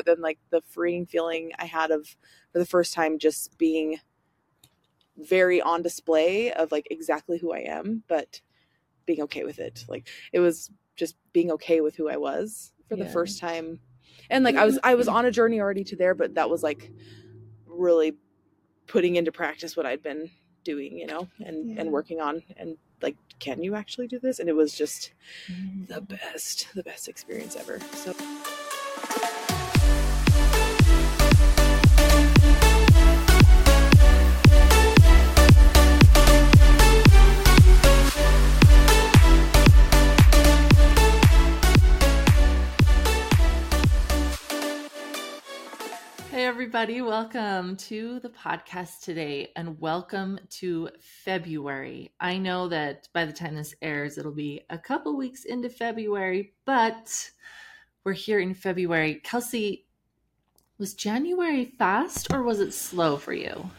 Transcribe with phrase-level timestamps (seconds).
[0.00, 2.16] but then like the freeing feeling I had of
[2.52, 3.98] for the first time just being
[5.18, 8.40] very on display of like exactly who I am, but
[9.04, 9.84] being okay with it.
[9.88, 13.80] Like it was just being okay with who I was for the first time.
[14.30, 16.62] And like I was I was on a journey already to there, but that was
[16.62, 16.90] like
[17.66, 18.14] really
[18.86, 20.30] putting into practice what I'd been
[20.64, 21.82] doing, you know, and Yeah.
[21.82, 24.38] and working on and like can you actually do this?
[24.38, 25.12] And it was just
[25.50, 25.92] Mm-hmm.
[25.92, 27.80] the best, the best experience ever.
[27.94, 28.14] So
[46.50, 52.10] everybody, welcome to the podcast today and welcome to February.
[52.18, 56.52] I know that by the time this airs, it'll be a couple weeks into February,
[56.64, 57.30] but
[58.02, 59.22] we're here in February.
[59.24, 59.84] Kelsi,
[60.76, 63.70] was January fast or was it slow for you?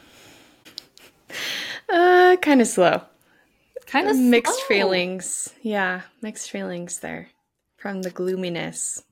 [1.90, 3.02] Uh, kind of slow.
[3.86, 4.68] Kind of mixed slow.
[4.68, 5.54] feelings.
[5.62, 7.28] Yeah, mixed feelings there
[7.76, 9.04] from the gloominess.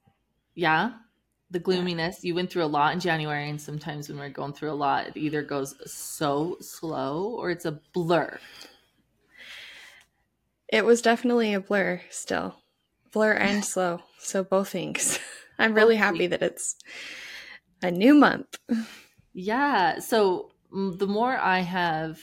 [0.55, 0.93] Yeah.
[1.51, 2.23] The gloominess.
[2.23, 5.07] You went through a lot in January, and sometimes when we're going through a lot,
[5.07, 8.39] it either goes so slow or it's a blur.
[10.71, 12.55] It was definitely a blur still.
[13.11, 14.01] Blur and slow.
[14.19, 15.19] So both things.
[15.59, 16.75] I'm really happy that it's
[17.81, 18.57] a new month.
[19.33, 19.99] Yeah.
[19.99, 22.19] So mm, the more I have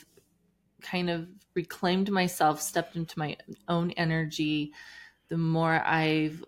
[0.81, 3.37] kind of reclaimed myself, stepped into my
[3.69, 4.73] own energy,
[5.29, 6.45] the more I've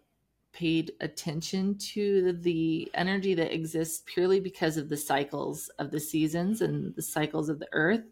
[0.59, 6.61] paid attention to the energy that exists purely because of the cycles of the seasons
[6.61, 8.03] and the cycles of the earth.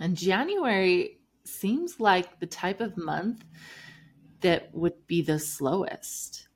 [0.00, 3.44] And January seems like the type of month
[4.40, 6.48] that would be the slowest.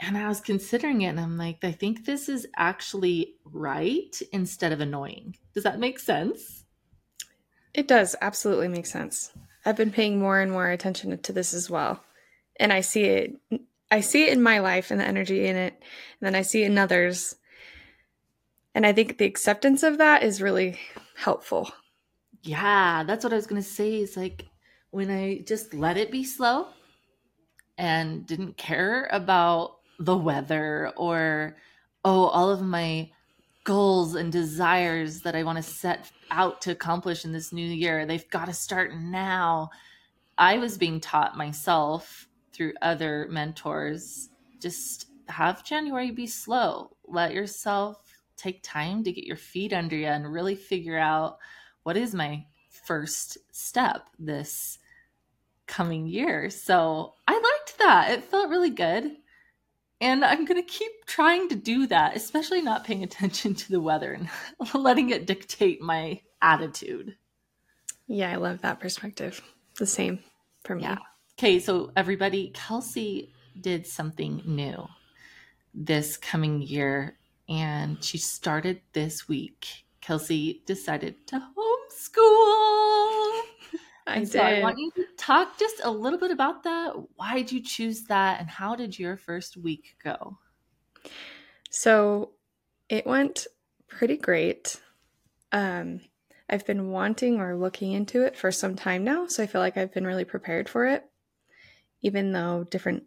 [0.00, 4.72] And I was considering it and I'm like, I think this is actually right instead
[4.72, 5.36] of annoying.
[5.54, 6.64] Does that make sense?
[7.72, 9.30] It does absolutely make sense.
[9.64, 12.02] I've been paying more and more attention to this as well.
[12.58, 13.36] And I see it
[13.90, 16.62] I see it in my life and the energy in it, and then I see
[16.62, 17.36] it in others.
[18.74, 20.78] And I think the acceptance of that is really
[21.16, 21.70] helpful.
[22.42, 24.00] Yeah, that's what I was going to say.
[24.00, 24.46] Is like
[24.90, 26.68] when I just let it be slow
[27.78, 31.56] and didn't care about the weather or,
[32.04, 33.10] oh, all of my
[33.64, 38.04] goals and desires that I want to set out to accomplish in this new year.
[38.04, 39.70] They've got to start now.
[40.36, 46.96] I was being taught myself through other mentors just have January be slow.
[47.06, 47.98] Let yourself
[48.36, 51.38] take time to get your feet under you and really figure out
[51.82, 54.78] what is my first step this
[55.66, 56.50] coming year.
[56.50, 58.10] So I liked that.
[58.10, 59.16] It felt really good.
[60.00, 63.80] And I'm going to keep trying to do that, especially not paying attention to the
[63.80, 64.28] weather and
[64.74, 67.16] letting it dictate my attitude.
[68.06, 69.40] Yeah, I love that perspective.
[69.78, 70.18] The same
[70.62, 70.82] for me.
[70.82, 70.98] Yeah.
[71.38, 73.30] Okay, so everybody, Kelsi
[73.60, 74.86] did something new
[75.74, 77.16] this coming year,
[77.48, 79.84] and she started this week.
[80.02, 83.40] Kelsi decided to homeschool.
[84.06, 84.30] I And did.
[84.30, 86.92] so I want you to talk just a little bit about that.
[87.16, 90.38] Why did you choose that, and how did your first week go?
[91.70, 92.32] So
[92.88, 93.46] it went
[93.88, 94.80] pretty great.
[95.52, 96.00] Um,
[96.48, 99.76] I've been wanting or looking into it for some time now, so I feel like
[99.76, 101.04] I've been really prepared for it,
[102.04, 103.02] even though different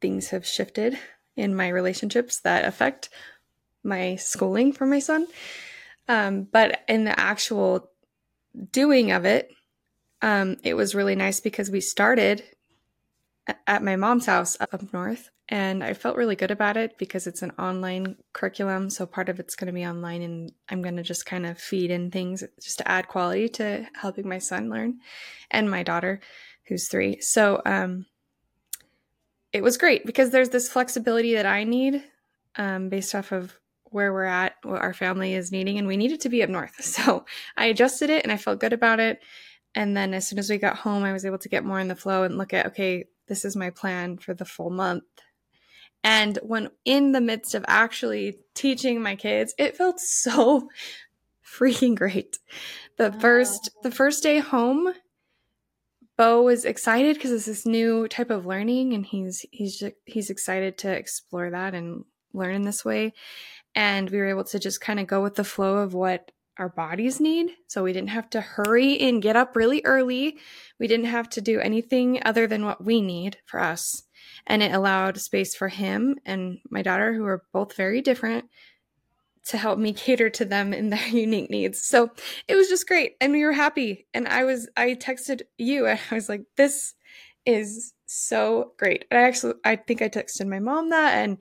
[0.00, 0.98] things have shifted
[1.34, 3.08] in my relationships that affect
[3.82, 5.26] my schooling for my son.
[6.08, 7.90] Um, but in the actual
[8.70, 9.50] doing of it,
[10.20, 12.44] um, it was really nice because we started
[13.66, 17.42] at my mom's house up north and I felt really good about it because it's
[17.42, 18.88] an online curriculum.
[18.88, 21.58] So part of it's going to be online, and I'm going to just kind of
[21.58, 25.00] feed in things just to add quality to helping my son learn
[25.50, 26.20] and my daughter,
[26.68, 27.20] who's three.
[27.20, 28.06] So um,
[29.52, 32.02] it was great because there's this flexibility that I need
[32.56, 36.20] um, based off of where we're at, what our family is needing, and we needed
[36.22, 36.72] to be up north.
[36.82, 37.24] So
[37.56, 39.20] I adjusted it and I felt good about it.
[39.74, 41.88] And then as soon as we got home, I was able to get more in
[41.88, 45.04] the flow and look at, okay, this is my plan for the full month.
[46.04, 50.68] And when in the midst of actually teaching my kids, it felt so
[51.44, 52.38] freaking great.
[52.96, 54.92] The first the first day home,
[56.22, 60.30] Bo was excited because it's this new type of learning, and he's he's ju- he's
[60.30, 63.12] excited to explore that and learn in this way.
[63.74, 66.68] And we were able to just kind of go with the flow of what our
[66.68, 67.50] bodies need.
[67.66, 70.38] So we didn't have to hurry and get up really early.
[70.78, 74.04] We didn't have to do anything other than what we need for us.
[74.46, 78.44] And it allowed space for him and my daughter, who are both very different,
[79.44, 81.82] to help me cater to them in their unique needs.
[81.82, 82.10] So
[82.48, 83.14] it was just great.
[83.20, 84.06] And we were happy.
[84.14, 86.94] And I was, I texted you and I was like, this
[87.44, 89.04] is so great.
[89.10, 91.38] And I actually, I think I texted my mom that and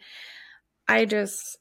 [0.87, 1.57] I just,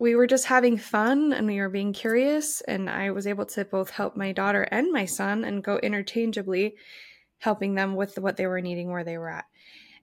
[0.00, 2.60] we were just having fun and we were being curious.
[2.62, 6.74] And I was able to both help my daughter and my son and go interchangeably,
[7.38, 9.44] helping them with what they were needing where they were at.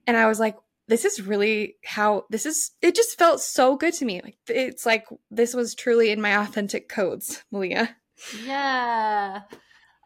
[0.06, 0.56] And I was like,
[0.88, 4.20] this is really how this is it just felt so good to me.
[4.22, 7.96] Like it's like this was truly in my authentic codes malia.
[8.44, 9.42] Yeah.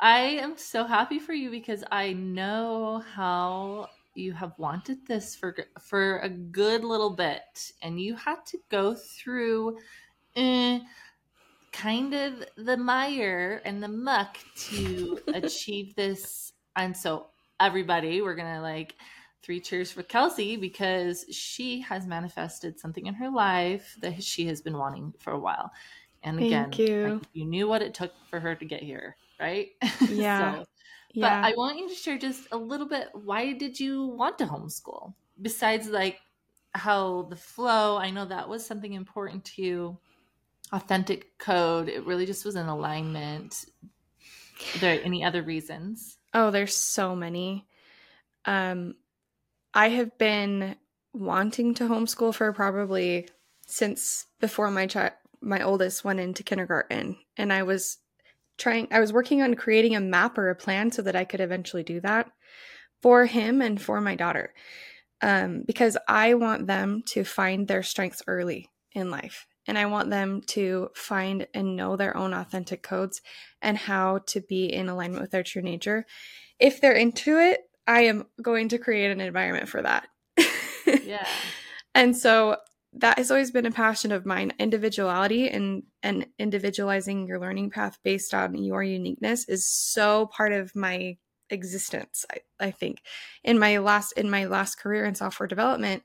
[0.01, 5.57] I am so happy for you because i know how you have wanted this for
[5.81, 9.79] for a good little bit and you had to go through
[10.37, 10.81] eh,
[11.73, 16.53] kind of the mire and the muck to achieve this.
[16.75, 17.29] And so
[17.61, 18.95] everybody we're gonna like
[19.43, 24.61] three cheers for Kelsi because she has manifested something in her life that she has
[24.61, 25.71] been wanting for a while.
[26.23, 27.09] And again, you.
[27.09, 29.69] Like, you knew what it took for her to get here, right?
[30.09, 30.55] Yeah.
[30.63, 30.65] so,
[31.13, 31.43] yeah.
[31.43, 34.45] But I want you to share just a little bit why did you want to
[34.45, 35.15] homeschool?
[35.41, 36.19] Besides like
[36.75, 39.99] how the flow, I know that was something important to you.
[40.73, 43.65] Authentic code, it really just was an alignment.
[44.75, 46.19] Are there any other reasons?
[46.35, 47.67] Oh, there's so many.
[48.45, 48.97] Um
[49.77, 50.77] I have been
[51.13, 53.29] wanting to homeschool for probably
[53.67, 55.13] since before my child
[55.43, 57.99] my oldest went into kindergarten and I was
[58.57, 61.41] trying I was working on creating a map or a plan so that I could
[61.41, 62.31] eventually do that
[63.03, 64.55] for him and for my daughter.
[65.21, 69.47] Um, because I want them to find their strengths early in life.
[69.69, 73.21] And I want them to find and know their own authentic codes
[73.61, 76.07] and how to be in alignment with their true nature.
[76.59, 80.09] If they're into it, I am going to create an environment for that.
[81.05, 81.27] yeah.
[81.95, 82.57] And so
[82.99, 87.99] that has always been a passion of mine individuality and and individualizing your learning path
[88.03, 91.17] based on your uniqueness is so part of my
[91.51, 93.03] existence I, I think
[93.45, 96.03] in my last in my last career in software development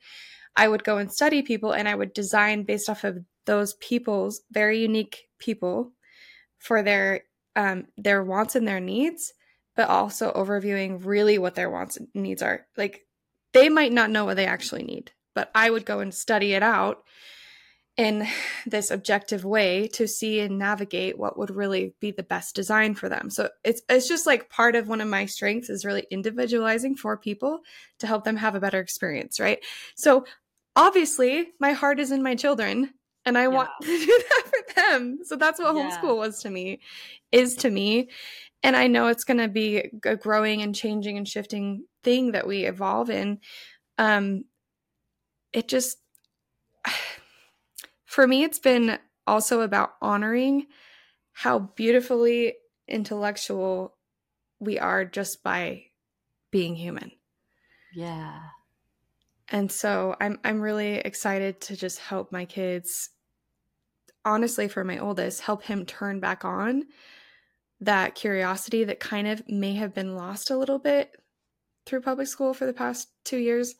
[0.55, 4.41] i would go and study people and i would design based off of those people's
[4.51, 5.93] very unique people
[6.59, 7.21] for their
[7.55, 9.33] um their wants and their needs
[9.81, 12.67] but also overviewing really what their wants and needs are.
[12.77, 13.07] Like
[13.51, 16.61] they might not know what they actually need, but I would go and study it
[16.61, 16.99] out
[17.97, 18.27] in
[18.67, 23.09] this objective way to see and navigate what would really be the best design for
[23.09, 23.31] them.
[23.31, 27.17] So it's it's just like part of one of my strengths is really individualizing for
[27.17, 27.61] people
[28.01, 29.65] to help them have a better experience, right?
[29.95, 30.25] So
[30.75, 32.93] obviously, my heart is in my children
[33.25, 33.47] and I yeah.
[33.47, 35.17] want to do that for them.
[35.23, 35.89] So that's what yeah.
[35.89, 36.81] homeschool was to me,
[37.31, 38.09] is to me
[38.63, 42.47] and I know it's going to be a growing and changing and shifting thing that
[42.47, 43.39] we evolve in.
[43.97, 44.45] Um,
[45.53, 45.97] it just,
[48.05, 50.67] for me, it's been also about honoring
[51.31, 52.55] how beautifully
[52.87, 53.95] intellectual
[54.59, 55.85] we are just by
[56.51, 57.11] being human.
[57.93, 58.39] Yeah.
[59.49, 63.09] And so I'm I'm really excited to just help my kids
[64.23, 66.83] honestly for my oldest help him turn back on
[67.81, 71.11] that curiosity that kind of may have been lost a little bit
[71.85, 73.75] through public school for the past two years.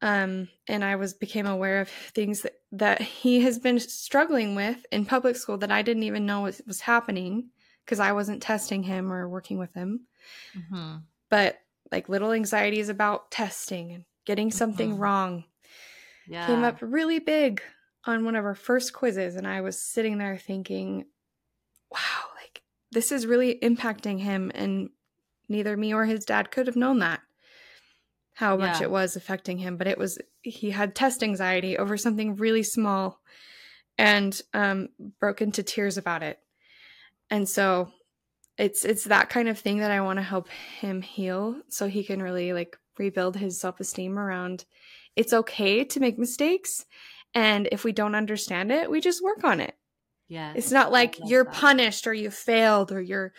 [0.00, 4.84] Um, and I was became aware of things that, that he has been struggling with
[4.92, 7.50] in public school that I didn't even know was, was happening
[7.84, 10.06] because I wasn't testing him or working with him.
[10.56, 10.96] Mm-hmm.
[11.30, 11.58] But
[11.90, 15.00] like little anxieties about testing and getting something mm-hmm.
[15.00, 15.44] wrong
[16.28, 16.46] yeah.
[16.46, 17.62] came up really big
[18.04, 19.36] on one of our first quizzes.
[19.36, 21.06] And I was sitting there thinking,
[21.90, 22.27] wow,
[22.92, 24.90] this is really impacting him and
[25.48, 27.20] neither me or his dad could have known that
[28.34, 28.84] how much yeah.
[28.84, 29.76] it was affecting him.
[29.76, 33.20] But it was he had test anxiety over something really small
[33.96, 36.38] and um, broke into tears about it.
[37.30, 37.90] And so
[38.58, 40.48] it's it's that kind of thing that i want to help
[40.80, 44.64] him heal so he can really like rebuild his self-esteem around
[45.16, 46.84] it's okay to make mistakes
[47.34, 49.77] and if we don't understand it we just work on it
[50.28, 50.52] yeah.
[50.54, 51.54] It's not like you're that.
[51.54, 53.32] punished or you failed or you're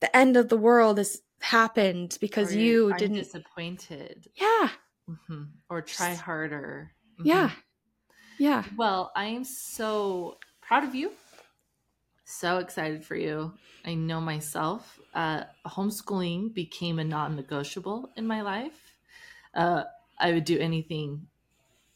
[0.00, 4.28] the end of the world has happened because you didn't disappointed.
[4.34, 4.68] Yeah.
[5.10, 5.42] Mm-hmm.
[5.68, 6.92] Or try harder.
[7.18, 7.28] Mm-hmm.
[7.28, 7.50] Yeah.
[8.38, 8.64] Yeah.
[8.76, 11.12] Well, I am so proud of you.
[12.24, 13.52] So excited for you.
[13.84, 15.00] I know myself.
[15.12, 18.94] Uh, homeschooling became a non-negotiable in my life.
[19.54, 19.84] Uh,
[20.18, 21.26] I would do anything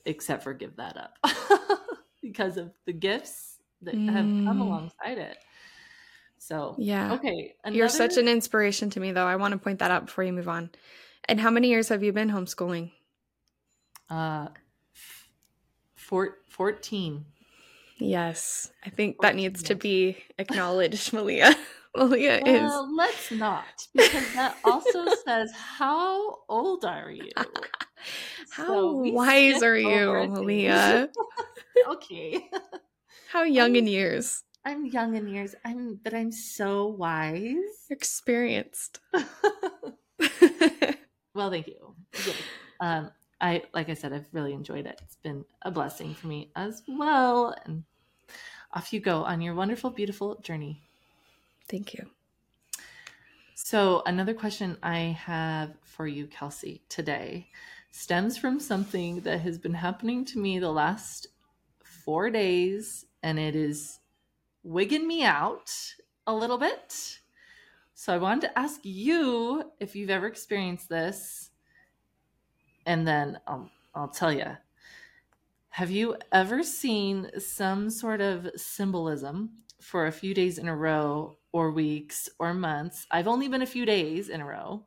[0.05, 1.17] except for give that up
[2.23, 3.56] because of the gifts
[3.87, 4.07] that mm.
[4.07, 4.61] have come mm.
[4.61, 5.39] alongside it.
[6.39, 7.55] So yeah, okay.
[7.65, 7.77] Another...
[7.77, 9.27] You're such an inspiration to me, though.
[9.27, 10.71] I want to point that out before you move on.
[11.29, 12.93] And how many years have you been homeschooling?
[14.09, 14.49] Uh,
[15.97, 17.25] four, 14.
[17.99, 21.55] Yes, I think that needs to be acknowledged, Malia.
[21.97, 22.61] Malia is.
[22.61, 23.65] Well, let's not,
[23.95, 27.31] because that also says, How old are you?
[28.51, 30.29] How So wise are you.
[30.29, 31.09] Malia?
[31.89, 32.51] okay.
[33.29, 34.45] How young in years?
[34.65, 35.55] I'm young in years.
[35.65, 37.87] I'm but I'm so wise.
[37.91, 39.01] Experienced.
[41.35, 41.95] well, thank you.
[42.81, 45.01] Um, I like I said, I've really enjoyed it.
[45.03, 47.55] It's been a blessing for me as well.
[47.65, 47.85] And
[48.73, 50.83] off you go on your wonderful, beautiful journey.
[51.69, 52.07] Thank you.
[53.55, 57.49] So, another question I have for you, Kelsi, today
[57.91, 61.29] stems from something that has been happening to me the last
[61.83, 64.01] four days, and it is
[64.63, 65.73] wigging me out
[66.27, 67.19] a little bit.
[67.95, 71.51] So, I wanted to ask you if you've ever experienced this,
[72.85, 74.57] and then I'll, I'll tell you.
[75.71, 81.37] Have you ever seen some sort of symbolism for a few days in a row
[81.53, 83.07] or weeks or months.
[83.11, 84.85] I've only been a few days in a row.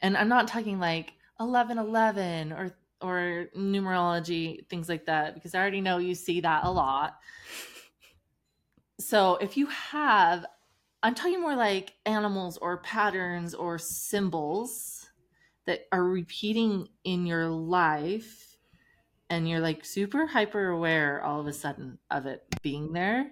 [0.00, 5.80] And I'm not talking like 1111 or or numerology things like that because I already
[5.80, 7.18] know you see that a lot.
[8.98, 10.46] So if you have
[11.02, 15.10] I'm talking more like animals or patterns or symbols
[15.66, 18.56] that are repeating in your life
[19.28, 23.30] and you're like super hyper aware all of a sudden of it being there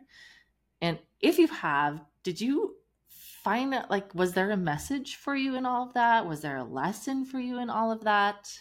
[0.82, 2.74] and if you have, did you
[3.06, 6.26] find that like was there a message for you in all of that?
[6.26, 8.58] Was there a lesson for you in all of that?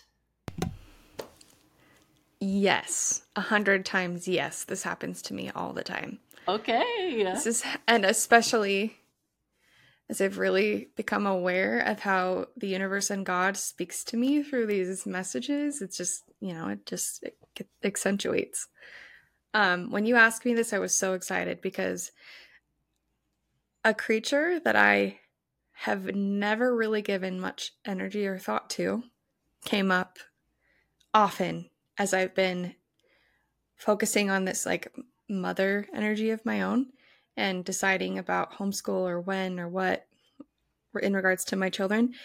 [2.44, 4.64] Yes, a hundred times yes.
[4.64, 6.20] This happens to me all the time.
[6.48, 7.24] Okay.
[7.24, 8.98] This is, and especially
[10.10, 14.66] as I've really become aware of how the universe and God speaks to me through
[14.66, 15.82] these messages.
[15.82, 17.38] It's just, you know, it just it
[17.84, 18.68] accentuates.
[19.54, 22.12] Um, when you asked me this, I was so excited because
[23.86, 25.20] a creature that I
[25.72, 29.04] have never really given much energy or thought to
[29.64, 30.20] came up
[31.14, 31.71] often
[32.02, 32.74] as I've been
[33.76, 34.92] focusing on this like
[35.30, 36.88] mother energy of my own
[37.38, 40.08] and deciding about homeschool or when or what
[41.00, 42.16] in regards to my children.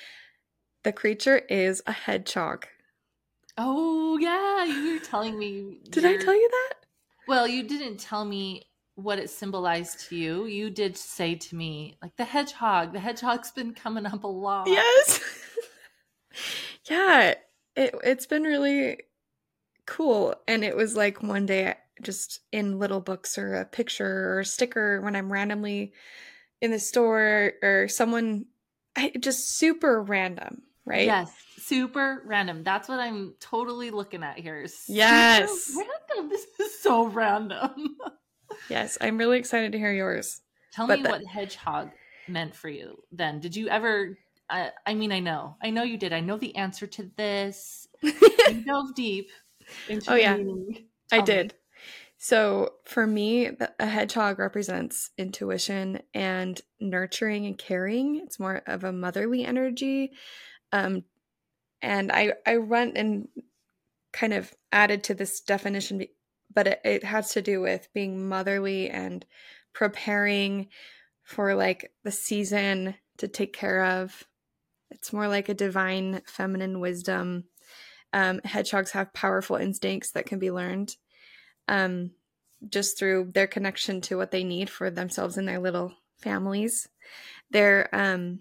[0.82, 2.66] The creature is a hedgehog.
[3.58, 5.80] Oh yeah, you were telling me.
[5.90, 6.74] Did I tell you that?
[7.28, 8.62] Well, you didn't tell me
[8.94, 10.46] what it symbolized to you.
[10.46, 12.94] You did say to me like the hedgehog.
[12.94, 14.68] The hedgehog's been coming up a lot.
[14.68, 15.20] Yes.
[16.88, 17.34] yeah,
[17.74, 19.00] it it's been really
[19.86, 24.40] cool and it was like one day just in little books or a picture or
[24.40, 25.92] a sticker when I'm randomly
[26.60, 28.46] in the store or someone
[28.96, 31.06] I, just super random, right?
[31.06, 31.30] Yes.
[31.58, 32.62] Super random.
[32.64, 34.66] That's what I'm totally looking at here.
[34.66, 35.74] Super Yes.
[35.76, 35.92] Random.
[36.30, 37.96] This is so random.
[38.70, 40.40] Yes, I'm really excited to hear yours.
[40.72, 41.90] Tell But me the- what hedgehog
[42.26, 43.38] meant for you then.
[43.40, 44.16] Did you ever
[44.48, 45.56] I, I mean I know.
[45.62, 46.12] I know you did.
[46.12, 47.86] I know the answer to this.
[48.02, 49.28] You dove deep
[50.08, 50.38] Oh, yeah.
[51.12, 51.54] I did.
[52.18, 58.16] So for me, a hedgehog represents intuition and nurturing and caring.
[58.16, 60.12] It's more of a motherly energy.
[60.72, 61.04] Um,
[61.82, 63.28] and I I went and
[64.12, 66.06] kind of added to this definition,
[66.52, 69.24] but it, it has to do with being motherly and
[69.74, 70.68] preparing
[71.22, 74.24] for like the season to take care of.
[74.90, 77.44] It's more like a divine feminine wisdom.
[78.12, 80.96] Um, hedgehogs have powerful instincts that can be learned
[81.68, 82.12] um,
[82.68, 86.88] just through their connection to what they need for themselves and their little families.
[87.50, 88.40] They're um,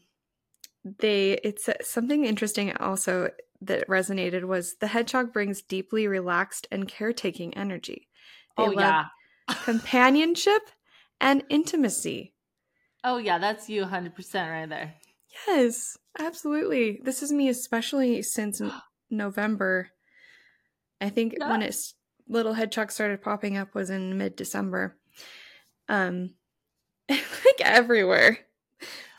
[0.83, 3.31] they it's something interesting also
[3.61, 8.07] that resonated was the hedgehog brings deeply relaxed and caretaking energy.
[8.57, 9.05] They Oh yeah.
[9.63, 10.61] companionship
[11.19, 12.33] and intimacy.
[13.03, 14.95] Oh yeah, that's you 100% right there.
[15.47, 16.99] Yes, absolutely.
[17.03, 18.61] This is me, especially since
[19.17, 19.89] November.
[21.01, 21.67] I think when Yeah.
[21.67, 21.93] it's
[22.27, 24.97] little hedgehog started popping up was in mid December.
[25.87, 26.33] Um,
[27.09, 28.39] like everywhere,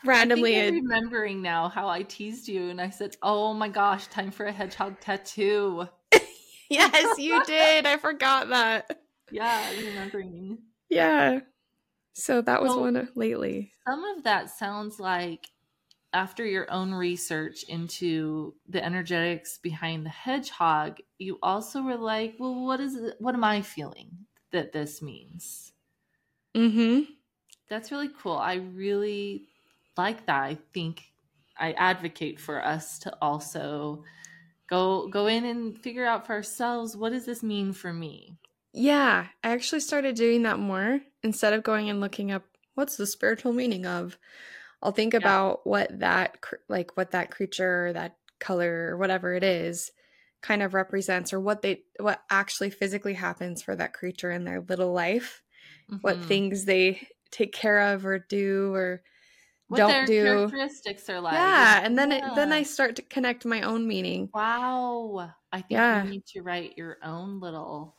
[0.03, 0.59] randomly.
[0.61, 4.45] I remembering now how I teased you and I said, "Oh my gosh, time for
[4.45, 5.87] a hedgehog tattoo."
[6.69, 7.85] yes, you did.
[7.85, 8.99] I forgot that.
[9.31, 10.57] Yeah, remembering.
[10.89, 11.39] Yeah.
[12.13, 13.71] So that was Well- one of- lately.
[13.87, 15.47] Some of that sounds like
[16.13, 22.65] after your own research into the energetics behind the hedgehog, you also were like, "Well,
[22.65, 25.73] what is it, what am I feeling that this means?"
[26.55, 27.11] Mm-hmm.
[27.69, 28.33] That's really cool.
[28.37, 29.49] I really
[29.97, 30.43] like that.
[30.43, 31.13] I think
[31.57, 34.03] I advocate for us to also
[34.67, 38.37] go go in and figure out for ourselves what does this mean for me
[38.73, 42.43] Yeah, I actually started doing that more instead of going and looking up
[42.75, 44.17] what's the spiritual meaning of.
[44.81, 45.39] I'll think Yeah.
[45.39, 46.37] about what that
[46.69, 49.91] like what that creature, that color, or whatever it is,
[50.41, 54.61] kind of represents, or what they what actually physically happens for that creature in their
[54.61, 55.43] little life,
[56.01, 56.27] what Mhm.
[56.27, 59.03] things they take care of or do or
[59.69, 60.53] what don't their do.
[60.61, 64.33] characteristics are like yeah, and then it, then I start to connect my own meaning.
[64.33, 65.87] wow i think Yeah.
[65.91, 67.97] you need to write your own little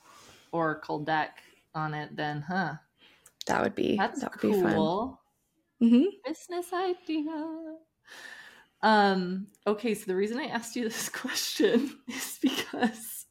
[0.52, 1.42] oracle deck
[1.74, 2.74] on it then huh
[3.46, 4.92] That would be that's that would be fun.
[5.80, 7.76] Cool hmm business idea.
[8.82, 13.26] Um okay so the reason i asked you this question is because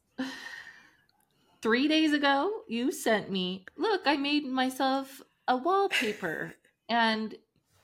[1.61, 6.53] three days ago you sent me look i made myself a wallpaper.
[6.89, 7.35] And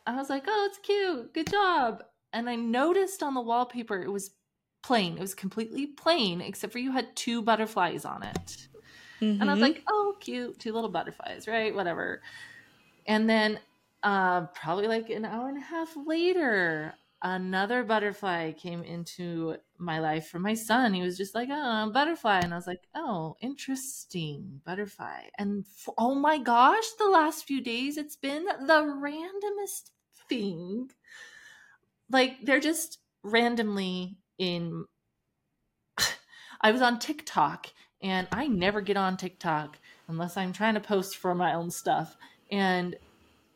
[0.06, 1.34] i was like oh it's cute.
[1.34, 2.04] Good job.
[2.34, 4.32] And i noticed on the wallpaper it was
[4.84, 5.18] plain.
[5.18, 8.68] It was completely plain except for you had two butterflies on it.
[9.40, 9.62] And I was Mhm.
[9.62, 11.74] like, oh, cute, two little butterflies, right?
[11.76, 12.22] Whatever.
[13.08, 13.60] And then
[14.04, 20.28] uh, probably like an hour and a half later, another butterfly came into my life
[20.28, 20.94] from my son.
[20.94, 22.40] He was just like, oh, butterfly.
[22.40, 25.30] And I was like, oh, interesting, butterfly.
[25.38, 29.92] And f- oh my gosh, the last few days, it's been the randomest
[30.28, 30.92] thing.
[32.10, 34.86] Like they're just randomly in.
[36.62, 37.68] I was on TikTok
[38.02, 39.78] and I never get on TikTok
[40.10, 42.18] unless I'm trying to post for my own stuff.
[42.52, 42.98] And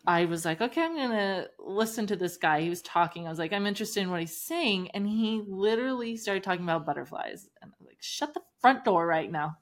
[0.08, 2.62] I was like, okay, I'm gonna listen to this guy.
[2.62, 3.28] He was talking.
[3.28, 6.86] I was like, I'm interested in what he's saying, and he literally started talking about
[6.86, 7.50] butterflies.
[7.62, 9.58] And I was like, shut the front door right now.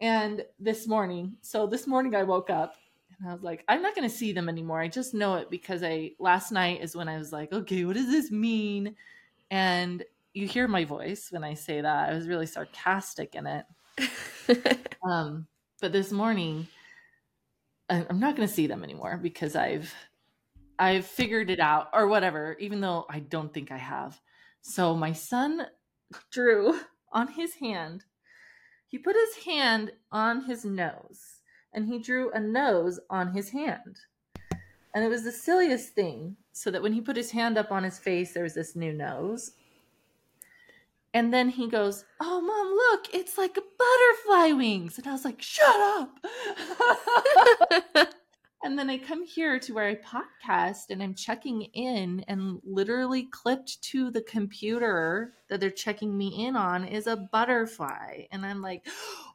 [0.00, 2.76] And this morning, so this morning I woke up
[3.18, 4.80] and I was like, I'm not gonna see them anymore.
[4.80, 7.96] I just know it because I last night is when I was like, okay, what
[7.96, 8.96] does this mean?
[9.50, 10.02] And
[10.32, 12.08] you hear my voice when I say that.
[12.08, 13.66] I was really sarcastic in it.
[15.06, 15.46] Um,
[15.80, 16.66] but this morning,
[17.88, 19.94] I'm not going to see them anymore because I've
[20.78, 22.56] I've figured it out or whatever.
[22.58, 24.20] Even though I don't think I have.
[24.60, 25.66] So my son
[26.30, 26.80] drew
[27.12, 28.04] on his hand.
[28.88, 31.40] He put his hand on his nose,
[31.72, 33.98] and he drew a nose on his hand.
[34.94, 36.36] And it was the silliest thing.
[36.52, 38.92] So that when he put his hand up on his face, there was this new
[38.92, 39.52] nose.
[41.16, 44.98] And then he goes, Oh, mom, look, it's like a butterfly wings.
[44.98, 46.18] And I was like, Shut up.
[48.62, 53.28] and then I come here to where I podcast and I'm checking in, and literally
[53.30, 58.24] clipped to the computer that they're checking me in on is a butterfly.
[58.30, 58.86] And I'm like,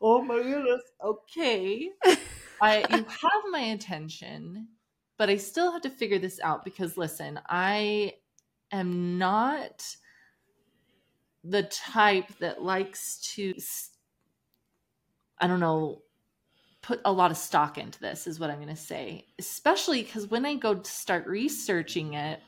[0.04, 0.84] Oh my goodness.
[1.04, 1.90] Okay.
[2.62, 4.68] I you have my attention,
[5.18, 8.14] but I still have to figure this out because listen, I
[8.72, 9.84] am not
[11.44, 13.54] the type that likes to
[15.40, 16.02] i don't know
[16.82, 19.28] put a lot of stock into this is what I'm going to say.
[19.40, 22.42] Especially cuz when I go to start researching it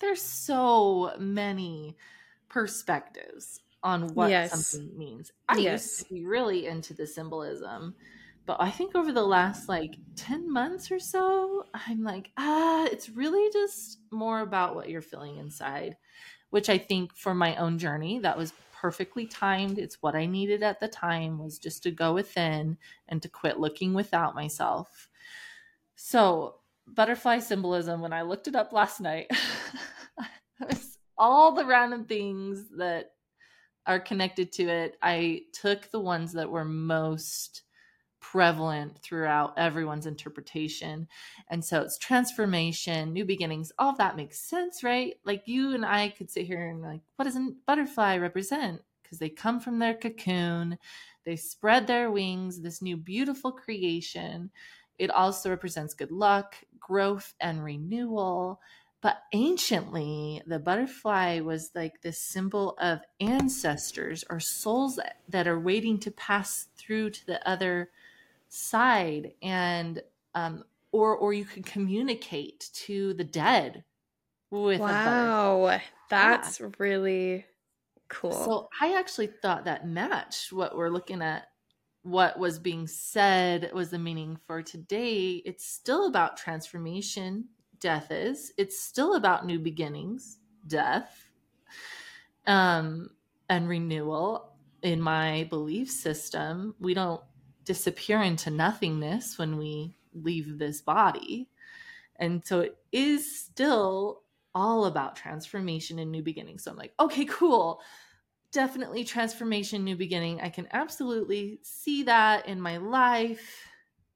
[0.00, 1.96] there's so many
[2.48, 4.48] perspectives on what Yes.
[4.48, 5.32] something means.
[5.48, 5.82] I Yes.
[5.84, 7.96] used to be really into the symbolism
[8.46, 13.10] but I think over the last like 10 months or so, I'm like, ah, it's
[13.10, 15.96] really just more about what you're feeling inside,
[16.50, 19.78] which I think for my own journey, that was perfectly timed.
[19.78, 23.58] It's what I needed at the time was just to go within and to quit
[23.58, 25.08] looking without myself.
[25.94, 26.56] So,
[26.86, 29.30] butterfly symbolism, when I looked it up last night,
[31.18, 33.12] all the random things that
[33.88, 34.96] are connected to it.
[35.02, 37.62] I took the ones that were most
[38.20, 41.08] prevalent throughout everyone's interpretation.
[41.48, 45.14] And so it's transformation, new beginnings, all of that makes sense, right?
[45.24, 48.82] Like you and I could sit here and like, what does a butterfly represent?
[49.02, 50.78] Because they come from their cocoon,
[51.24, 54.50] they spread their wings, this new beautiful creation.
[54.98, 58.60] It also represents good luck, growth, and renewal.
[59.00, 65.60] But anciently, the butterfly was like this symbol of ancestors or souls that, that are
[65.60, 67.90] waiting to pass through to the other
[68.48, 70.02] side and
[70.34, 73.84] um or or you can communicate to the dead
[74.50, 75.80] with wow,
[76.10, 77.46] that's really
[78.08, 78.32] cool.
[78.32, 81.48] So I actually thought that matched what we're looking at.
[82.02, 85.42] What was being said was the meaning for today.
[85.44, 88.52] It's still about transformation, death is.
[88.56, 91.30] It's still about new beginnings, death,
[92.46, 93.10] um,
[93.48, 94.54] and renewal.
[94.82, 97.20] In my belief system, we don't
[97.68, 101.50] disappear into nothingness when we leave this body.
[102.16, 104.22] And so it is still
[104.54, 106.64] all about transformation and new beginnings.
[106.64, 107.82] So I'm like, okay, cool.
[108.52, 110.40] definitely transformation, new beginning.
[110.40, 113.68] I can absolutely see that in my life.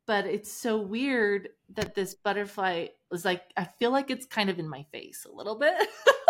[0.07, 4.59] But it's so weird that this butterfly was like, I feel like it's kind of
[4.59, 5.75] in my face a little bit.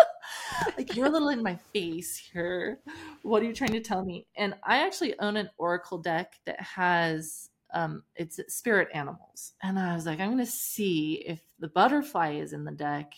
[0.77, 2.81] like, you're a little in my face here.
[3.23, 4.27] What are you trying to tell me?
[4.37, 9.55] And I actually own an Oracle deck that has um, it's spirit animals.
[9.62, 13.15] And I was like, I'm going to see if the butterfly is in the deck.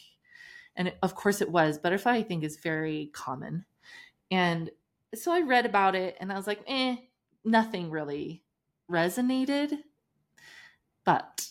[0.76, 1.78] And it, of course it was.
[1.78, 3.64] Butterfly, I think, is very common.
[4.30, 4.70] And
[5.14, 6.96] so I read about it and I was like, eh,
[7.44, 8.42] nothing really
[8.90, 9.78] resonated.
[11.04, 11.48] But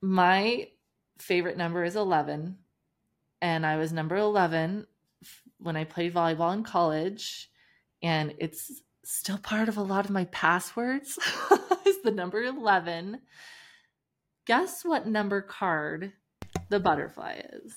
[0.00, 0.68] my
[1.18, 2.56] favorite number is 11.
[3.40, 4.86] And I was number 11
[5.58, 7.50] when I played volleyball in college.
[8.02, 11.18] And it's still part of a lot of my passwords
[11.86, 13.20] is the number 11.
[14.46, 16.12] Guess what number card
[16.68, 17.74] the butterfly is?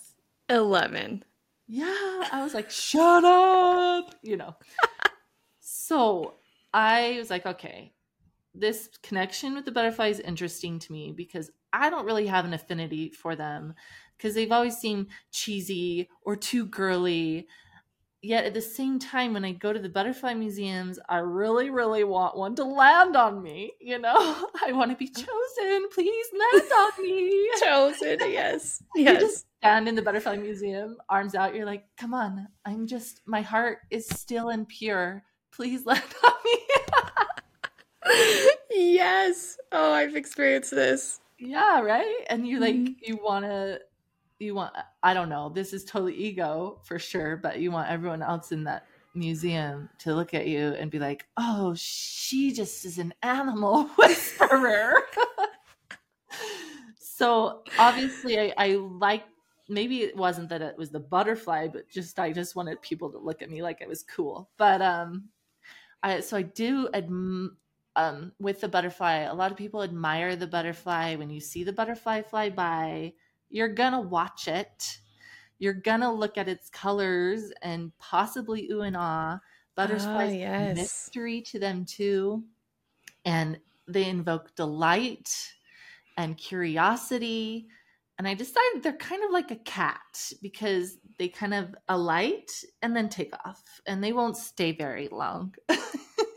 [0.50, 1.24] 11.
[1.68, 4.56] Yeah, I was like, shut up, you know.
[5.62, 6.36] so
[6.74, 7.94] I was like, okay,
[8.54, 12.54] this connection with the butterfly is interesting to me because I don't really have an
[12.54, 13.74] affinity for them
[14.18, 17.48] because they've always seemed cheesy or too girly.
[18.22, 22.04] Yet at the same time when i go to the butterfly museums i really really
[22.04, 24.14] want one to land on me you know?
[24.64, 25.90] I want to be chosen.
[25.92, 27.50] Please land on me.
[27.64, 29.14] Chosen yes yes.
[29.16, 33.22] you just stand in the butterfly museum arms out you're like come on i'm just
[33.26, 35.24] my heart is still and pure.
[35.52, 36.60] Please land on me
[38.72, 39.58] yes.
[39.72, 41.20] Oh i've experienced this.
[41.38, 42.26] Yeah right?
[42.30, 42.94] And you like mm-hmm.
[43.02, 43.80] you want to
[44.42, 48.24] you want i don't know this is totally ego for sure but you want everyone
[48.24, 52.98] else in that museum to look at you and be like oh she just is
[52.98, 54.96] an animal whisperer
[56.98, 59.24] so obviously I, I like
[59.70, 63.20] maybe it wasn't that it was the butterfly but just i just wanted people to
[63.20, 64.50] look at me like it was cool.
[64.58, 65.26] But um
[66.04, 67.52] i so i do adm-
[67.96, 71.74] um with the butterfly a lot of people admire the butterfly when you see the
[71.74, 73.12] butterfly fly by
[73.52, 75.00] you're gonna watch it.
[75.60, 79.40] You're gonna look at its colors and possibly ooh and ah.
[79.76, 80.76] Butterflies oh, yes.
[80.76, 82.44] mystery to them too.
[83.26, 85.54] And they invoke delight
[86.18, 87.68] and curiosity.
[88.18, 92.52] And I decided they're kind of like a cat because they kind of alight
[92.82, 95.56] and then take off and they won't stay very long.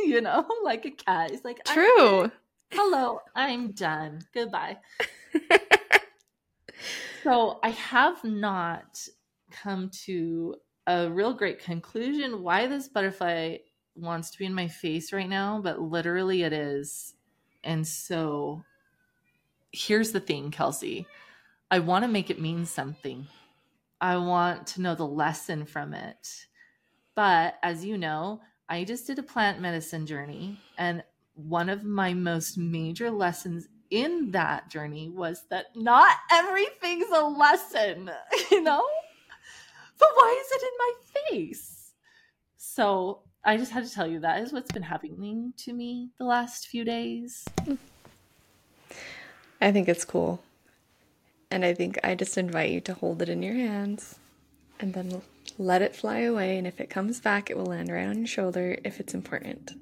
[0.09, 1.31] you know, like a cat.
[1.33, 2.31] It's like, true.
[2.71, 4.21] Hello, I'm done.
[4.33, 4.79] Goodbye.
[7.25, 9.09] So I have not
[9.51, 13.57] come to a real great conclusion why this butterfly
[13.97, 17.15] wants to be in my face right now, but literally it is.
[17.63, 18.63] And so
[19.73, 21.07] here's the thing, Kelsi.
[21.71, 23.27] I want to make it mean something.
[24.03, 26.47] I want to know the lesson from it.
[27.15, 31.03] But as you know, I just did a plant medicine journey, and
[31.35, 38.11] one of my most major lessons in that journey was that not everything's a lesson,
[38.51, 38.85] you know?
[39.99, 40.93] But why is it in my
[41.31, 41.93] face?
[42.57, 46.25] So I just had to tell you that is what's been happening to me the
[46.25, 47.45] last few days.
[49.61, 50.43] I think it's cool.
[51.51, 54.17] And I think I just invite you to hold it in your hands
[54.81, 55.23] and then
[55.59, 56.59] let it fly away.
[56.59, 59.73] And if it comes back, it will land right on your shoulder if it's important.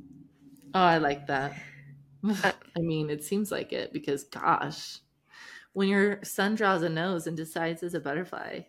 [0.74, 1.54] Oh, I like that.
[2.24, 4.98] Uh, I mean, it seems like it because, gosh,
[5.72, 8.60] when your son draws a nose and decides it's a butterfly.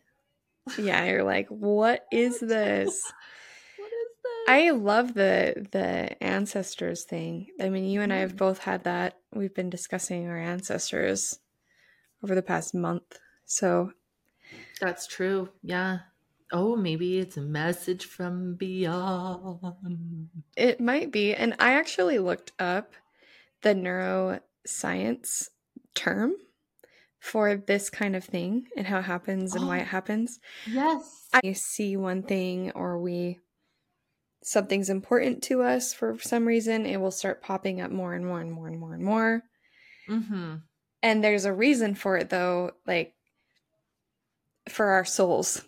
[0.78, 3.12] Yeah, you're like, what is this?
[3.78, 4.48] what is this?
[4.48, 7.48] I love the the ancestors thing.
[7.62, 8.38] I mean, you and I have mm-hmm.
[8.38, 9.18] both had that.
[9.34, 11.40] We've been discussing our ancestors
[12.24, 13.20] over the past month.
[13.46, 13.92] So
[14.80, 15.50] that's true.
[15.62, 16.00] Yeah.
[16.56, 19.60] Oh, maybe it's a message from beyond.
[20.56, 21.34] It might be.
[21.34, 22.94] And I actually looked up
[23.64, 25.50] the neuroscience
[25.96, 26.36] term
[27.20, 30.40] for this kind of thing and how it happens and oh, why it happens.
[30.68, 31.28] Yes.
[31.34, 33.40] I see one thing or we
[34.44, 38.42] something's important to us for some reason, it will start popping up more and more
[38.42, 39.44] and more and more and more.
[40.08, 40.56] Mm-hmm.
[41.02, 43.14] And there's a reason for it though, like
[44.70, 45.64] for our souls.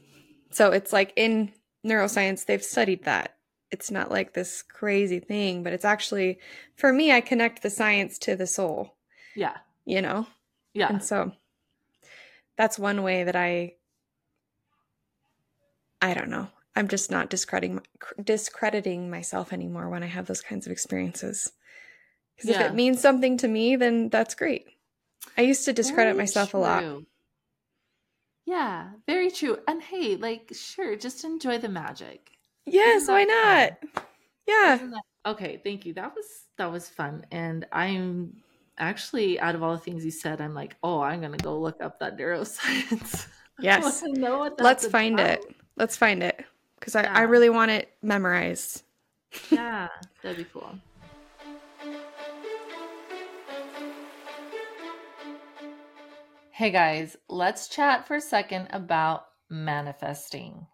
[0.51, 1.51] So it's like in
[1.85, 3.35] neuroscience, they've studied that
[3.71, 6.39] it's not like this crazy thing, but it's actually
[6.75, 8.95] for me I connect the science to the soul.
[9.35, 9.57] Yeah.
[9.85, 10.27] You know?
[10.73, 10.87] Yeah.
[10.89, 11.31] And so
[12.57, 13.73] that's one way that I
[16.01, 16.49] I don't know.
[16.75, 17.81] I'm just not discrediting
[18.23, 21.51] discrediting myself anymore when I have those kinds of experiences.
[22.35, 22.65] Because yeah.
[22.65, 24.67] if it means something to me, then that's great.
[25.37, 26.59] I used to discredit myself true.
[26.59, 26.83] a lot.
[28.45, 29.57] Yeah, very true.
[29.67, 33.77] And hey, like, sure, just enjoy the magic Yes, why not?
[34.47, 34.77] Yeah.
[34.77, 35.93] That- okay, thank you.
[35.93, 36.25] That was
[36.57, 38.41] that was fun, and I'm
[38.77, 41.81] actually out of all the things you said, I'm like, oh, I'm gonna go look
[41.81, 43.27] up that neuroscience.
[43.57, 44.03] Yes.
[44.03, 45.37] know what Let's find about.
[45.37, 45.55] it.
[45.77, 46.43] Let's find it.
[46.77, 48.83] Because I, I really want it memorized.
[49.49, 49.87] Yeah,
[50.21, 50.77] that'd be cool.
[56.57, 60.67] Hey guys, let's chat for a second about manifesting.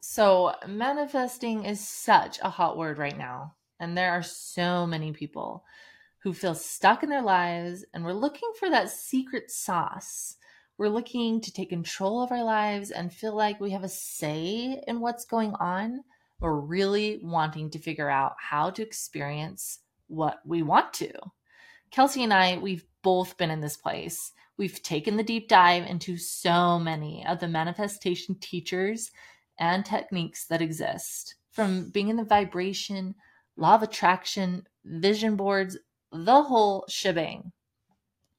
[0.00, 5.62] So, manifesting is such a hot word right now, and there are so many people
[6.24, 10.34] who feel stuck in their lives, and we're looking for that secret sauce.
[10.76, 14.82] We're looking to take control of our lives and feel like we have a say
[14.88, 16.00] in what's going on.
[16.40, 21.12] We're really wanting to figure out how to experience what we want to.
[21.92, 24.32] Kelsi and I, we've both been in this place.
[24.58, 29.12] We've taken the deep dive into so many of the manifestation teachers
[29.58, 33.14] and techniques that exist from being in the vibration,
[33.56, 35.78] law of attraction, vision boards,
[36.10, 37.52] the whole shebang.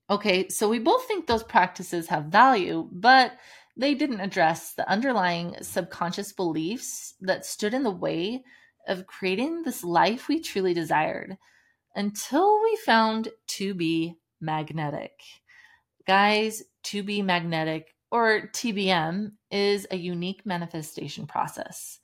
[0.09, 3.33] Okay, so we both think those practices have value, but
[3.77, 8.43] they didn't address the underlying subconscious beliefs that stood in the way
[8.87, 11.37] of creating this life we truly desired
[11.95, 15.13] until we found to be magnetic.
[16.09, 21.99] Guys, to be magnetic or TBM is a unique manifestation process.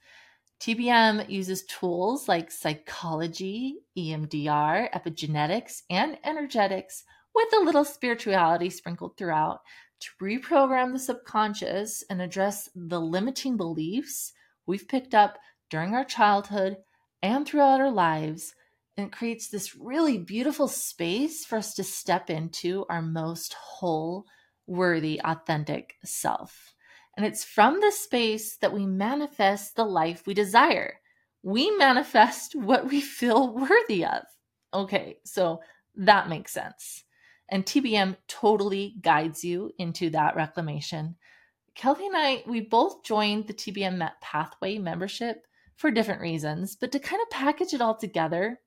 [0.60, 9.62] TBM uses tools like psychology, EMDR, epigenetics, and energetics with a little spirituality sprinkled throughout
[10.02, 14.34] to reprogram the subconscious and address the limiting beliefs
[14.68, 15.40] we've picked up
[15.72, 16.78] during our childhood
[17.24, 18.54] and throughout our lives.
[18.98, 24.26] And it creates this really beautiful space for us to step into our most whole,
[24.68, 26.74] worthy, authentic self.
[27.18, 31.00] And it's from this space that we manifest the life we desire.
[31.44, 34.24] We manifest what we feel worthy of.
[34.74, 35.62] Okay, so
[35.96, 37.04] that makes sense.
[37.50, 41.16] And TBM totally guides you into that reclamation.
[41.76, 46.92] Kelly and I, we both joined the TBM Met Pathway membership for different reasons, but
[46.94, 48.60] to kind of package it all together,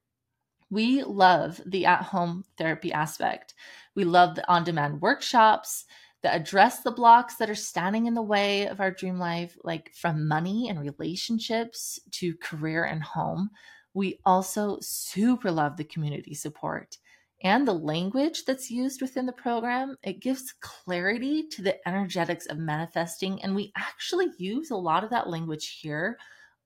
[0.70, 3.54] we love the at home therapy aspect.
[3.94, 5.84] We love the on demand workshops
[6.22, 9.92] that address the blocks that are standing in the way of our dream life, like
[9.94, 13.50] from money and relationships to career and home.
[13.94, 16.98] We also super love the community support
[17.42, 19.96] and the language that's used within the program.
[20.02, 23.42] It gives clarity to the energetics of manifesting.
[23.42, 26.18] And we actually use a lot of that language here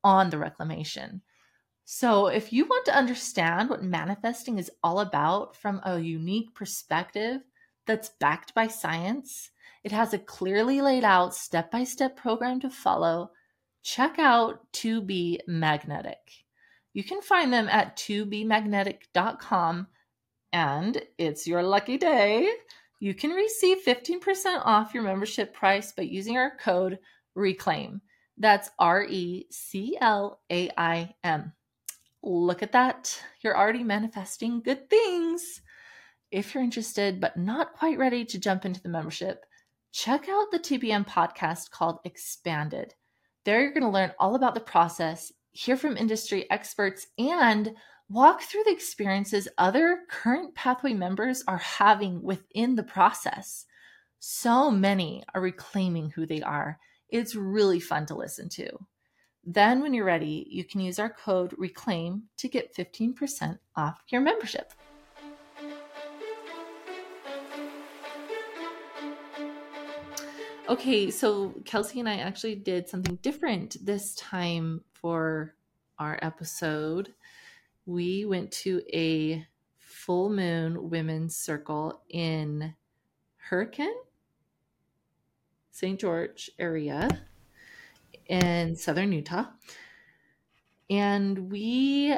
[0.03, 1.23] on the reclamation.
[1.95, 7.43] So, if you want to understand what manifesting is all about from a unique perspective
[7.87, 9.51] that's backed by science,
[9.85, 13.33] it has a clearly laid out step by step program to follow.
[13.83, 16.17] Check out To Be Magnetic.
[16.95, 19.87] You can find them at tobemagnetic.com,
[20.51, 22.49] and it's your lucky day.
[23.01, 26.99] You can receive 15% off your membership price by using our code
[27.37, 28.01] RECLAIM.
[28.39, 31.53] That's R E C L A I M.
[32.23, 33.21] Look at that.
[33.41, 35.61] You're already manifesting good things.
[36.31, 39.45] If you're interested but not quite ready to jump into the membership,
[39.91, 42.95] check out the TBM podcast called Expanded.
[43.45, 47.75] There, you're going to learn all about the process, hear from industry experts, and
[48.09, 53.67] walk through the experiences other current pathway members are having within the process.
[54.21, 56.79] So many are reclaiming who they are.
[57.09, 58.71] It's really fun to listen to.
[59.45, 64.21] Then, when you're ready, you can use our code RECLAIM to get 15% off your
[64.21, 64.73] membership.
[70.69, 75.57] Okay, so Kelsi and I actually did something different this time for
[75.99, 77.13] our episode.
[77.85, 79.45] We went to a
[79.77, 82.75] full moon women's circle in
[83.39, 83.93] Hurricane,
[85.73, 85.99] St.
[85.99, 87.09] George area
[88.33, 89.45] in southern Utah.
[90.88, 92.14] And we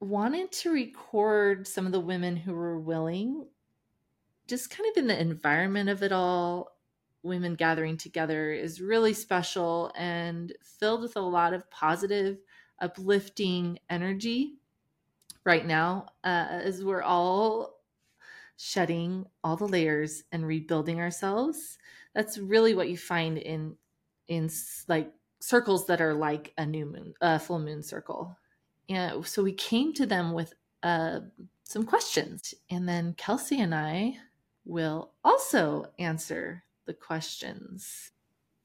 [0.00, 3.46] wanted to record some of the women who were willing,
[4.48, 6.78] just kind of in the environment of it all.
[7.22, 12.38] Women gathering together is really special and filled with a lot of positive,
[12.80, 14.54] uplifting energy
[15.44, 17.78] right now uh, as we're all
[18.56, 21.78] shedding all the layers and rebuilding ourselves.
[22.14, 23.76] That's really what you find in
[24.28, 24.50] in
[24.88, 25.12] like
[25.42, 28.38] circles that are like a new moon, a full moon circle.
[28.88, 31.20] And so we came to them with uh,
[31.64, 34.16] some questions, and then Kelsi and I
[34.64, 38.12] will also answer the questions.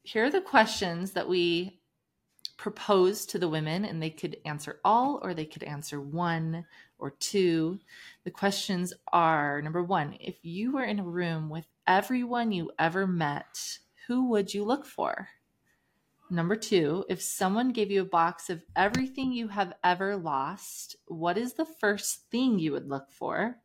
[0.04, 1.80] Here are the questions that we
[2.58, 6.66] propose to the women, and they could answer all or they could answer one
[7.00, 7.80] or two.
[8.24, 13.08] The questions are number one, if you were in a room with everyone you ever
[13.08, 15.30] met, who would you look for?
[16.30, 21.38] Number two, if someone gave you a box of everything you have ever lost, what
[21.38, 23.58] is the first thing you would look for?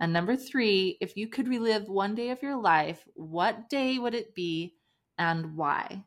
[0.00, 4.14] And number three, if you could relive one day of your life, what day would
[4.14, 4.74] it be
[5.16, 6.04] and why?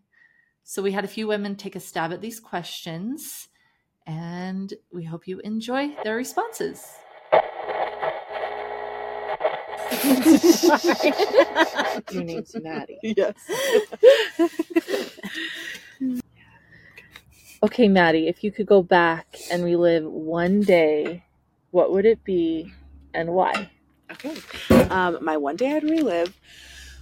[0.64, 3.48] So we had a few women take a stab at these questions,
[4.06, 6.86] and we hope you enjoy their responses.
[12.12, 13.00] Your name's Maddie.
[13.02, 13.36] Yes.
[17.66, 21.24] okay, Maddie, if you could go back and relive one day,
[21.72, 22.72] what would it be
[23.12, 23.72] and why?
[24.12, 24.36] Okay.
[24.92, 26.40] Um, my one day I'd relive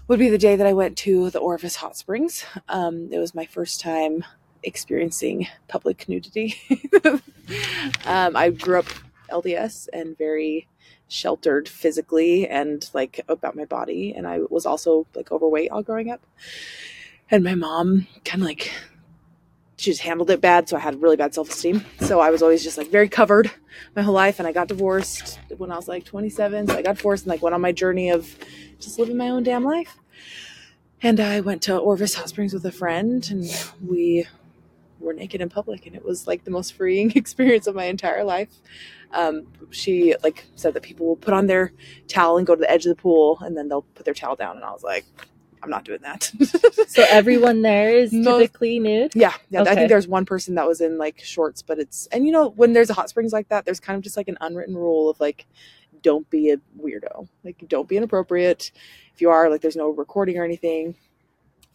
[0.08, 2.45] would be the day that I went to the Orvis Hot Springs.
[2.69, 4.23] Um, it was my first time
[4.63, 6.56] experiencing public nudity.
[8.06, 8.88] um, I grew up
[9.30, 10.69] LDS and very
[11.10, 16.10] sheltered physically and like about my body, and I was also like overweight all growing
[16.10, 16.26] up.
[17.30, 18.71] And my mom kind of like
[19.83, 21.83] she just handled it bad, so I had really bad self esteem.
[21.99, 23.51] So I was always just like very covered
[23.97, 26.67] my whole life, and I got divorced when I was like 27.
[26.67, 28.33] So I got divorced and like went on my journey of
[28.79, 29.97] just living my own damn life.
[31.01, 33.43] And I went to Orvis Hot Springs with a friend, and
[33.85, 34.25] we
[35.01, 38.23] were naked in public, and it was like the most freeing experience of my entire
[38.23, 38.61] life.
[39.11, 41.73] Um, she like said that people will put on their
[42.07, 44.37] towel and go to the edge of the pool, and then they'll put their towel
[44.37, 45.03] down, and I was like,
[45.63, 46.30] I'm not doing that.
[46.88, 49.13] so everyone there is Most- typically nude.
[49.15, 49.62] Yeah, yeah.
[49.63, 52.49] I think there's one person that was in like shorts, but it's and you know
[52.49, 55.10] when there's a hot springs like that, there's kind of just like an unwritten rule
[55.10, 55.45] of like,
[56.02, 58.71] don't be a weirdo, like don't be inappropriate.
[59.13, 60.95] If you are, like, there's no recording or anything.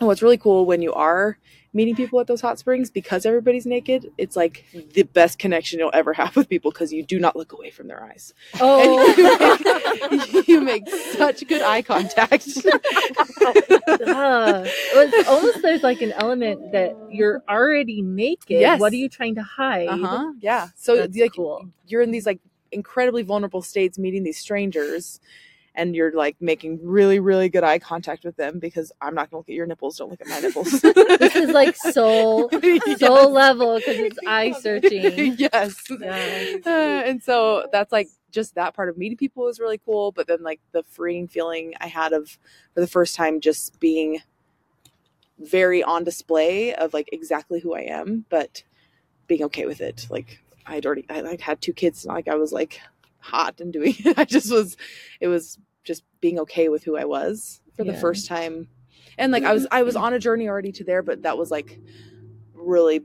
[0.00, 1.38] And what's really cool when you are
[1.74, 5.90] meeting people at those hot springs because everybody's naked, it's like the best connection you'll
[5.92, 8.32] ever have with people because you do not look away from their eyes.
[8.60, 9.14] Oh,
[10.10, 12.48] you, make, you make such good eye contact.
[12.66, 18.60] uh, it's almost there's like an element that you're already naked.
[18.60, 18.80] Yes.
[18.80, 19.88] What are you trying to hide?
[19.88, 20.32] Uh huh.
[20.40, 20.68] Yeah.
[20.74, 21.68] So That's like cool.
[21.86, 25.20] you're in these like incredibly vulnerable states meeting these strangers
[25.78, 29.38] and you're like making really really good eye contact with them because i'm not gonna
[29.38, 32.98] look at your nipples don't look at my nipples This is like soul Yes.
[33.00, 35.36] soul level because it's eye searching.
[35.38, 36.58] yes Yeah.
[36.66, 36.70] Uh,
[37.06, 40.42] and so that's like just that part of meeting people was really cool but then
[40.42, 42.28] like the freeing feeling i had of
[42.74, 44.20] for the first time just being
[45.38, 48.64] very on display of like exactly who i am but
[49.28, 52.34] being okay with it like i'd already i like had two kids and like i
[52.34, 52.80] was like
[53.20, 54.76] hot and doing it i just was
[55.20, 55.58] it was
[55.88, 58.68] just being okay with who i was for the first time.
[59.16, 61.50] And like i was i was on a journey already to there but that was
[61.50, 61.80] like
[62.54, 63.00] really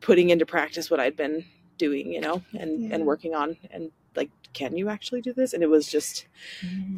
[0.00, 1.44] putting into practice what i'd been
[1.78, 2.94] doing you know and Yeah.
[2.94, 3.56] and working on.
[3.70, 5.52] And like can you actually do this?
[5.52, 6.28] And it was just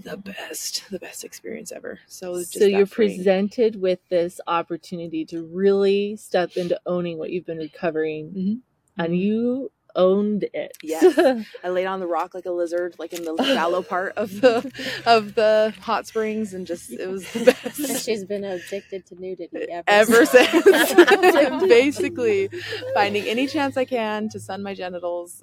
[0.04, 1.98] the best the best experience ever.
[2.06, 7.46] So just so you're presented with this opportunity to really step into owning what you've
[7.46, 8.60] been recovering Mhm.
[9.02, 11.18] and you owned it Yes.
[11.64, 14.70] I laid on the rock like a lizard, like in the shallow part of the
[15.06, 19.14] of the hot springs, and just it was the And best she's been addicted to
[19.20, 20.50] nudity ever, ever since.
[20.64, 20.94] since.
[21.68, 22.48] Basically,
[22.94, 25.42] finding any chance I can to sun my genitals.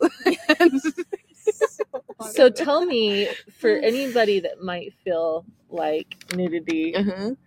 [2.31, 7.37] so tell me for anybody that might feel like nudity Mhm.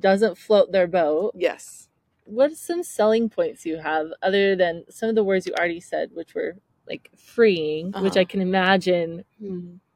[0.00, 1.87] doesn't float their boat Yes.
[2.28, 5.80] What are some selling points you have other than some of the words you already
[5.80, 6.54] said which were
[6.86, 8.20] like freeing which Uh-huh.
[8.20, 9.24] i can imagine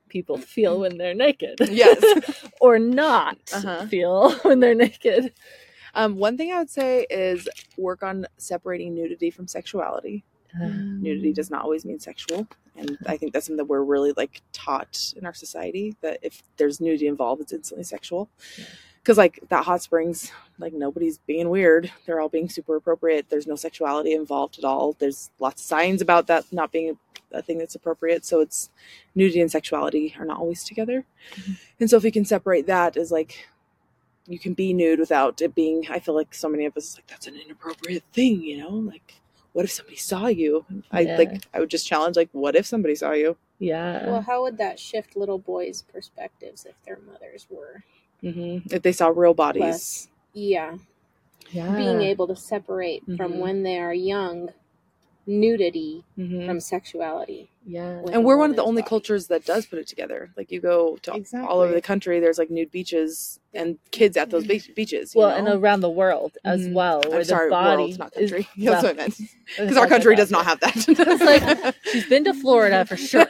[0.09, 2.03] people feel when they're naked Yes.
[2.61, 3.87] or not Uh-huh.
[3.87, 5.33] feel when they're naked
[5.95, 10.25] Um, one thing I would say is work on separating nudity from sexuality.
[11.05, 14.41] Nudity does not always mean sexual, and I think that's something that we're really like
[14.53, 18.31] taught in our society that if there's nudity involved, it's instantly sexual.
[19.03, 21.91] Because like that hot springs, like nobody's being weird.
[22.07, 23.27] They're all being super appropriate.
[23.29, 24.95] There's no sexuality involved at all.
[24.99, 26.97] There's lots of signs about that not being
[27.33, 28.25] a thing that's appropriate.
[28.25, 28.71] So it's
[29.15, 31.05] nudity and sexuality are not always together.
[31.35, 31.53] Mm-hmm.
[31.81, 33.49] And so if we can separate that as like
[34.29, 37.07] you can be nude without it being I feel like so many of us like
[37.09, 38.71] that's an inappropriate thing, you know?
[38.71, 39.15] Like
[39.53, 40.65] what if somebody saw you?
[40.93, 41.17] I Yeah.
[41.19, 43.37] like I would just challenge like what if somebody saw you?
[43.59, 47.83] yeah Well, how would that shift little boys' perspectives if their mothers were,
[48.23, 49.63] hmm If they saw real bodies.
[49.63, 50.09] Less.
[50.35, 50.79] yeah,
[51.53, 53.41] yeah being able to separate from Mhm.
[53.41, 54.51] when they are young
[55.27, 57.51] nudity hmm from sexuality?
[57.65, 58.01] Yeah.
[58.01, 58.89] with and we're one of the only body.
[58.89, 60.31] cultures that does put it together.
[60.37, 61.13] Like you go to
[61.49, 65.15] all over the country, there's like nude beaches and kids at those be- beaches.
[65.15, 65.53] you Well, know?
[65.53, 66.73] and around the world as Mhm.
[66.73, 68.49] well, where I'm sorry, the body world, not is- country.
[68.59, 69.21] well, That's what I meant.
[69.59, 70.75] Because our country does not have that.
[70.89, 73.27] It's like she's been to Florida for sure.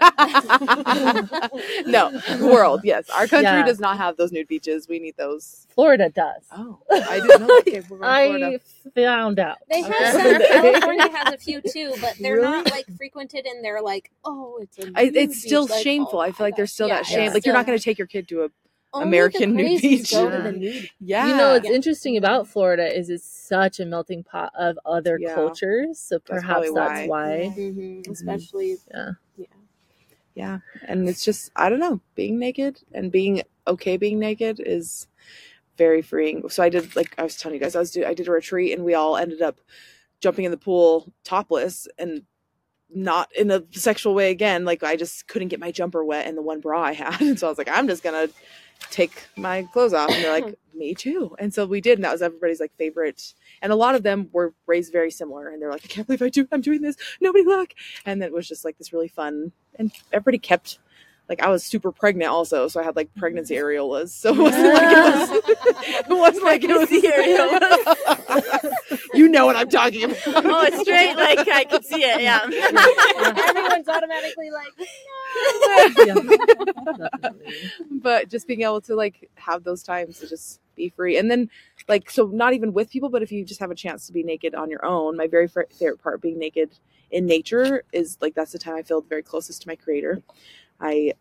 [1.87, 2.81] no, world.
[2.85, 3.65] Yes, our country Yeah.
[3.67, 4.89] does not have those nude beaches.
[4.89, 5.67] We need those.
[5.75, 6.43] Florida does.
[6.53, 7.59] Oh, I didn't know.
[7.61, 8.61] Okay, we're going to Florida.
[8.87, 9.59] I found out.
[9.71, 10.39] They have Okay.
[10.39, 10.63] some.
[10.63, 12.43] California has a few too, but they're Really?
[12.51, 14.91] not like frequented, and they're like, oh, it's a.
[14.95, 15.67] I, nude it's still.
[15.67, 16.19] Like, shameful.
[16.19, 17.25] oh I feel like there's still Yeah, that shame.
[17.25, 18.49] it's Like you're not going to take your kid to a
[18.93, 20.11] Only American the nude beach.
[20.13, 20.43] Go to Yeah.
[20.43, 20.91] the nude.
[21.01, 21.27] yeah.
[21.29, 21.75] You know what's Yeah.
[21.75, 25.35] interesting about Florida is it's such a melting pot of other Yeah.
[25.35, 25.99] cultures.
[25.99, 27.49] So perhaps probably that's why.
[27.49, 27.55] why.
[27.57, 29.11] Mhm, Especially, Yeah.
[29.37, 29.47] yeah.
[30.35, 30.59] yeah
[30.89, 35.07] and it's just i don't know being naked and being okay being naked is
[35.77, 38.15] very freeing so i did like i was telling you guys i was do i
[38.15, 39.61] did a retreat and we all ended up
[40.21, 42.23] jumping in the pool topless and
[42.95, 46.37] not in a sexual way again like i just couldn't get my jumper wet in
[46.37, 47.21] the one bra i had.
[47.21, 48.29] And so i was like i'm just gonna
[48.91, 50.11] take my clothes off.
[50.11, 51.35] And they're like me too.
[51.39, 53.35] And so we did and that was everybody's like favorite.
[53.61, 56.23] And a lot of them were raised very similar and they're like i can't believe
[56.23, 56.97] i do i'm doing this.
[57.21, 57.75] Nobody look.
[58.05, 60.79] And then it was just like this really fun and everybody kept
[61.29, 63.65] like I was super pregnant also, so I had like pregnancy mm-hmm.
[63.65, 64.09] areolas.
[64.09, 65.43] So it wasn't like it was.
[66.03, 68.12] It wasn't like it was.
[69.15, 70.17] You know what I'm talking about.
[70.27, 71.15] oh, it's straight.
[71.17, 72.21] Like I can see it.
[72.21, 72.41] Yeah.
[73.49, 74.73] Everyone's automatically like,
[76.07, 77.31] Yeah,
[77.91, 81.51] but just being able to like have those times to just be free and then
[81.89, 84.23] like so not even with people but if you just have a chance to be
[84.23, 86.71] naked on your own my very favorite part being naked
[87.11, 90.23] in nature is like that's the time i feel very closest to my creator
[90.81, 91.13] i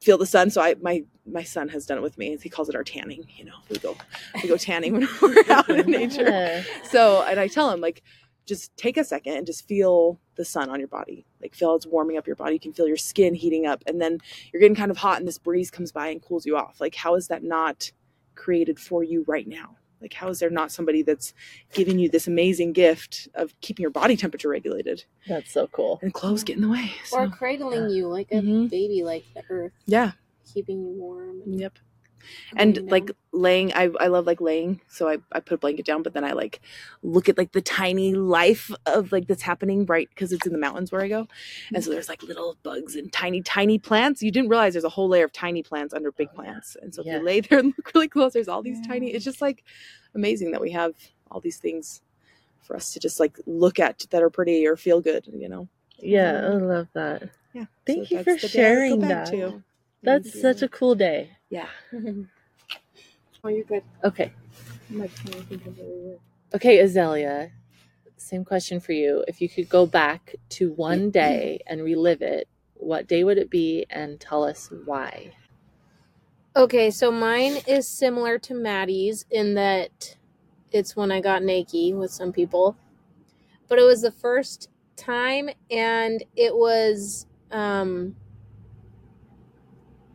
[0.00, 0.50] feel the sun.
[0.50, 2.36] So i my my son has done it with me.
[2.42, 3.96] He calls it our tanning you know we go
[4.42, 6.64] we go tanning when we're out in nature.
[6.84, 8.02] So and i tell him like
[8.46, 11.24] just take a second and just feel the sun on your body.
[11.40, 12.54] Like feel it's warming up your body.
[12.54, 14.18] You can feel your skin heating up and then
[14.52, 16.80] you're getting kind of hot and this breeze comes by and cools you off.
[16.80, 17.92] Like how is that not
[18.34, 21.34] created for you right now like how is there not somebody that's
[21.72, 25.98] giving you this amazing gift of keeping your body temperature regulated That's so cool.
[26.02, 28.70] and clothes get in the way or so cradling you like a Mhm.
[28.70, 30.12] baby, like the earth, yeah
[30.52, 31.42] keeping you warm.
[31.44, 31.78] And yep
[32.56, 36.02] and like laying I, I love like laying so I, I put a blanket down
[36.02, 36.60] but then i like
[37.02, 40.58] look at like the tiny life of like that's happening right because it's in the
[40.58, 41.26] mountains where i go
[41.74, 41.94] and so mm-hmm.
[41.94, 45.24] there's like little bugs and tiny tiny plants you didn't realize there's a whole layer
[45.24, 47.18] of tiny plants under big plants and so if Yeah.
[47.18, 49.64] you lay there and look really close there's all these tiny it's just like
[50.14, 50.92] amazing that we have
[51.30, 52.02] all these things
[52.62, 55.68] for us to just like look at that are pretty or feel good you know
[55.98, 56.64] Yeah, mm-hmm.
[56.64, 57.30] I love that.
[57.52, 59.26] yeah Thank you for the day I go sharing that.
[59.30, 59.62] to.
[60.02, 61.30] That's such a cool day.
[61.50, 61.68] Yeah
[63.44, 63.82] oh, you're good.
[64.04, 64.32] Okay.
[64.90, 66.18] I'm like trying to think of where we were.
[66.54, 67.50] Okay, Azalea.
[68.16, 69.24] Same question for you.
[69.28, 73.50] If you could go back to one day and relive it, what day would it
[73.50, 75.32] be and tell us why?
[76.56, 80.16] Okay, so mine is similar to Maddie's in that
[80.72, 82.76] it's when I got naked with some people.
[83.68, 88.14] But it was the first time and it was um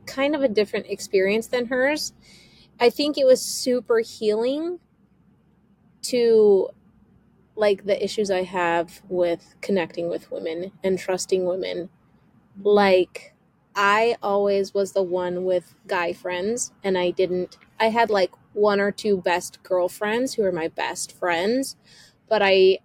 [0.05, 2.13] kind of a different experience than hers.
[2.79, 4.79] I think it was super healing
[6.03, 6.69] to
[7.55, 11.89] like the issues I have with connecting with women and trusting women.
[12.61, 13.33] Like
[13.75, 17.57] I always was the one with guy friends, and I didn't.
[17.79, 21.75] I had like one or two best girlfriends who were my best friends,
[22.29, 22.79] but I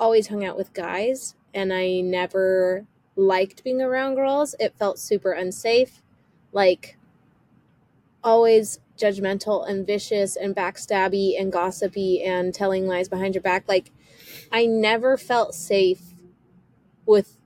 [0.00, 4.56] always hung out with guys, and I never liked being around girls.
[4.58, 6.01] It felt super unsafe,
[6.52, 6.96] like
[8.22, 13.64] always judgmental and vicious and backstabby and gossipy and telling lies behind your back.
[13.66, 13.90] Like,
[14.52, 16.12] I never felt safe
[17.04, 17.36] with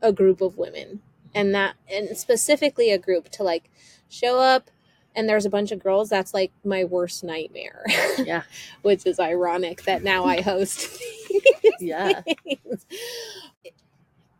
[0.00, 1.00] a group of women
[1.34, 3.70] and that and specifically a group to like
[4.08, 4.70] show up
[5.14, 7.84] and there's a bunch of girls that's like my worst nightmare
[8.18, 8.42] Yeah.
[8.82, 11.00] which is ironic that now i host
[11.80, 12.20] Yeah.
[12.22, 12.86] things.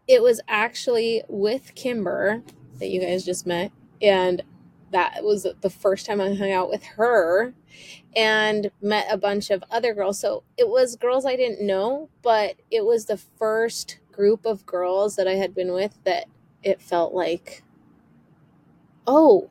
[0.07, 2.43] it was actually with kimber
[2.79, 3.71] that you guys just met
[4.03, 4.43] and
[4.93, 7.55] that was the first time i hung out with her
[8.17, 10.21] and met a bunch of other girls.
[10.21, 15.17] So it was girls i didn't know but it was the first group of girls
[15.17, 16.27] that i had been with that
[16.63, 17.63] it felt like
[19.07, 19.49] oh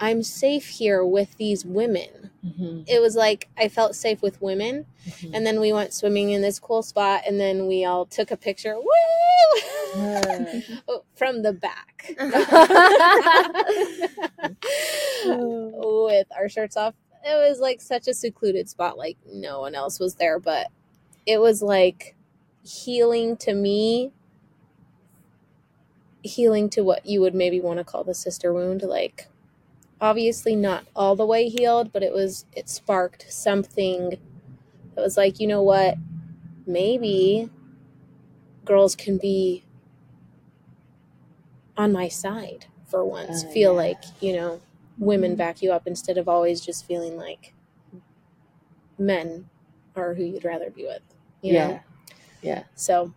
[0.00, 2.84] i'm safe here with these women Mhm.
[2.88, 5.30] it was like i felt safe with women Mhm.
[5.34, 8.36] and then we went swimming in this cool spot and then we all took a
[8.36, 9.60] picture woo
[9.96, 10.60] Yeah.
[11.16, 12.14] from the back
[15.26, 16.94] with our shirts off
[17.24, 20.68] it was like such a secluded spot like no one else was there but
[21.26, 22.14] it was like
[22.64, 24.12] healing to me
[26.22, 28.82] healing to what you would maybe want to call the sister wound.
[28.82, 29.28] Like,
[30.00, 34.18] obviously not all the way healed, but it was, it sparked something
[34.94, 35.96] that was like, you know what?
[36.66, 37.50] Maybe
[38.64, 39.64] girls can be
[41.76, 43.44] on my side for once.
[43.46, 43.78] Oh, Feel yeah.
[43.78, 44.60] like, you know,
[44.98, 45.38] women mm-hmm.
[45.38, 47.54] back you up instead of always just feeling like
[48.98, 49.48] men
[49.96, 51.02] are who you'd rather be with.
[51.42, 51.68] You yeah.
[51.68, 51.80] know?
[52.42, 52.62] Yeah.
[52.74, 53.14] So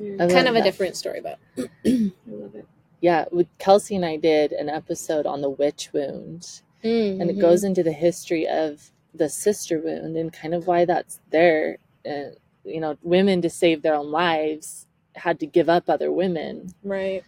[0.00, 1.38] I kind of a different story, but
[1.86, 2.66] I love it.
[3.04, 3.26] Yeah.
[3.30, 6.62] With Kelsi and I did an episode on the witch wound.
[6.82, 7.30] and Mm-hmm.
[7.30, 11.76] it goes into the history of the sister wound and kind of why that's there.
[12.04, 16.72] And you know, women to save their own lives had to give up other women,
[16.82, 17.22] right.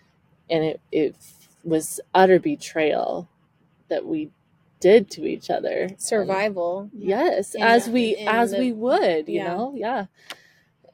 [0.48, 1.14] and it it
[1.62, 3.28] was utter betrayal
[3.88, 4.30] that we
[4.80, 5.82] did to each other.
[5.90, 6.90] And- Survival.
[6.92, 9.46] yes, In as we as the- we would, you yeah.
[9.54, 10.06] know, yeah.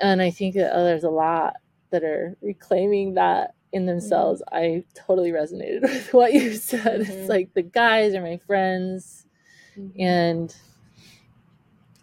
[0.01, 1.55] And I think that oh, there's a lot
[1.91, 4.43] that are reclaiming that in themselves.
[4.53, 7.01] I totally resonated with what you said.
[7.03, 7.09] Mhm.
[7.09, 9.27] It's like the guys are my friends
[9.99, 10.55] and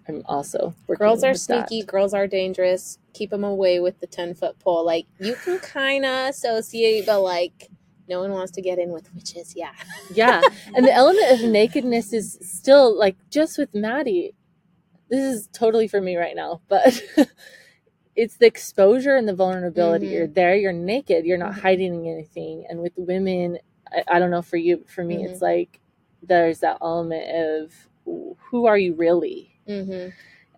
[0.08, 1.70] I'm also Girls are with that.
[1.70, 1.86] sneaky.
[1.86, 2.98] Girls are dangerous.
[3.14, 4.84] Keep them away with the 10 foot pole.
[4.84, 7.70] Like, you can kind of associate, but like,
[8.08, 9.54] no one wants to get in with witches.
[9.56, 9.72] Yeah.
[10.12, 10.42] Yeah,
[10.74, 14.34] and the element of nakedness is still like just with Maddie.
[15.12, 17.04] This is totally for me right now, but
[18.22, 20.08] it's the exposure and the vulnerability.
[20.08, 20.12] Mhm.
[20.12, 21.60] You're there, you're naked, you're not Mhm.
[21.62, 22.66] hiding anything.
[22.70, 23.60] And with women,
[23.92, 25.26] I, I don't know for you, but for me, Mhm.
[25.30, 25.80] it's like
[26.22, 30.10] there's that element of who are you really, Mm-hmm.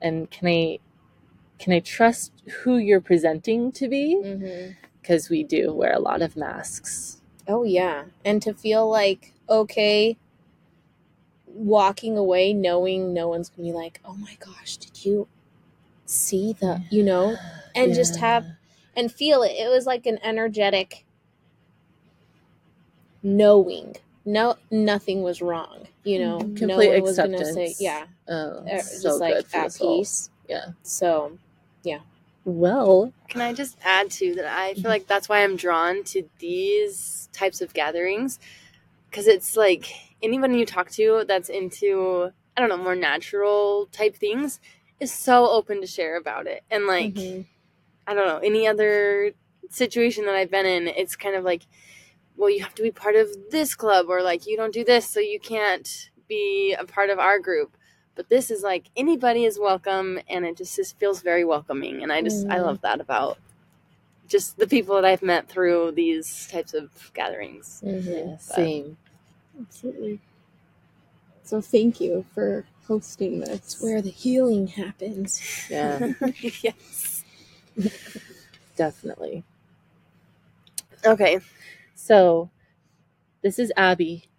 [0.02, 0.80] and can I
[1.60, 2.32] can I trust
[2.64, 4.16] who you're presenting to be?
[4.16, 4.72] Mm-hmm.
[5.00, 7.22] Because we do wear a lot of masks.
[7.48, 8.06] Oh, yeah.
[8.26, 10.18] And to feel like, okay,
[11.46, 15.28] walking away knowing no one's going to be like, oh my gosh, did you
[16.12, 17.38] see the, you know,
[17.76, 18.46] and just have
[18.96, 19.52] and feel it.
[19.52, 21.06] It was like an energetic
[23.24, 23.96] knowing.
[24.26, 25.88] No, nothing was wrong.
[26.04, 26.60] You know, Mhm.
[26.62, 27.82] no Complete one was gonna say, acceptance.
[27.82, 30.30] yeah, Oh, uh, just so like good at peace.
[30.48, 30.66] Yeah.
[30.84, 31.38] So,
[31.84, 32.00] yeah.
[32.46, 34.46] Well, Can I just add to that?
[34.60, 38.40] I feel like that's why I'm drawn to these types of gatherings
[39.10, 39.94] because it's like
[40.24, 44.60] anyone you talk to that's into, I don't know, more natural type things
[45.02, 46.64] is so open to share about it.
[46.72, 47.46] And like, mhm.
[48.08, 49.32] I don't know, any other
[49.70, 51.64] situation that I've been in, it's kind of like,
[52.38, 55.08] well, you have to be part of this club, or like, you don't do this,
[55.10, 57.76] so you can't be a part of our group.
[58.16, 62.04] But this is like anybody is welcome, and it just, just feels very welcoming.
[62.04, 62.66] And I just, I Mhm.
[62.66, 63.40] love that about
[64.28, 67.82] just the people that I've met through these types of gatherings.
[67.86, 68.28] Mhm.
[68.30, 68.98] yeah, same.
[69.60, 70.20] Absolutely.
[71.44, 73.50] So thank you for hosting this.
[73.50, 75.42] it's where the healing happens.
[75.70, 76.14] Yeah,
[76.62, 77.24] yes.
[78.76, 79.44] definitely.
[81.06, 81.40] Okay.
[81.96, 82.50] So,
[83.42, 84.30] this is Abby,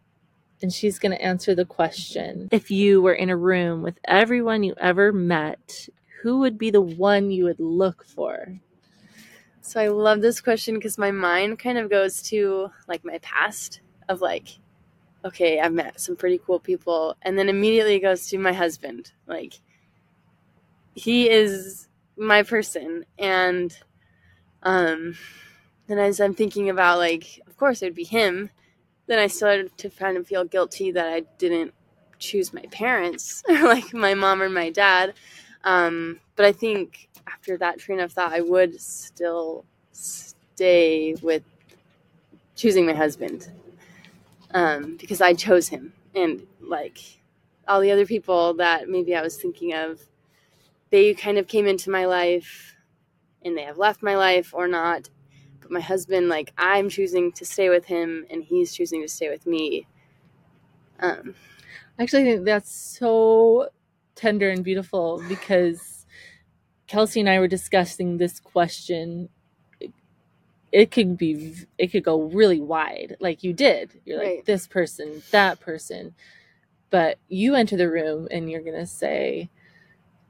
[0.60, 2.48] and she's going to answer the question.
[2.50, 5.88] If you were in a room with everyone you ever met,
[6.22, 8.60] who would be the one you would look for?
[9.60, 13.80] So I love this question because my mind kind of goes to like my past
[14.08, 14.58] of like,
[15.24, 19.12] okay, I've met some pretty cool people, and then immediately goes to my husband.
[19.26, 19.54] Like,
[20.94, 23.76] he is my person, and
[24.62, 25.16] um,
[25.86, 28.50] then as I'm thinking about like, of course it would be him.
[29.06, 31.74] Then I started to kind of feel guilty that I didn't
[32.18, 35.14] choose my parents, like my mom or my dad.
[35.64, 41.42] Um, but I think after that train of thought, I would still stay with
[42.54, 43.50] choosing my husband
[44.54, 45.92] um, because I chose him.
[46.14, 46.98] And like
[47.66, 50.00] all the other people that maybe I was thinking of,
[50.90, 52.76] they kind of came into my life
[53.44, 55.08] and they have left my life or not.
[55.60, 59.30] But my husband, like, I'm choosing to stay with him and he's choosing to stay
[59.30, 59.86] with me.
[61.00, 61.34] Um,
[61.98, 63.68] Actually, I think that's so
[64.14, 66.06] tender and beautiful because
[66.88, 69.28] Kelsi and I were discussing this question.
[70.72, 74.00] It, could be, it could go really wide, like you did.
[74.06, 74.44] You're like Right.
[74.46, 76.14] this person, that person,
[76.90, 79.50] but you enter the room and you're gonna say,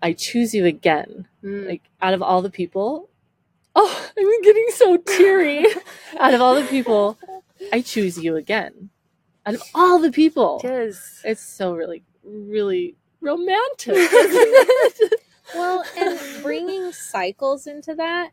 [0.02, 3.08] "I choose you again." mm, Like out of all the people,
[3.76, 5.64] oh, I'm getting so teary.
[6.20, 7.18] out of all the people,
[7.72, 8.90] I choose you again.
[9.46, 11.20] Out of all the people, yes.
[11.24, 13.96] it's so really, really romantic.
[15.54, 18.30] Well, and bringing cycles into that,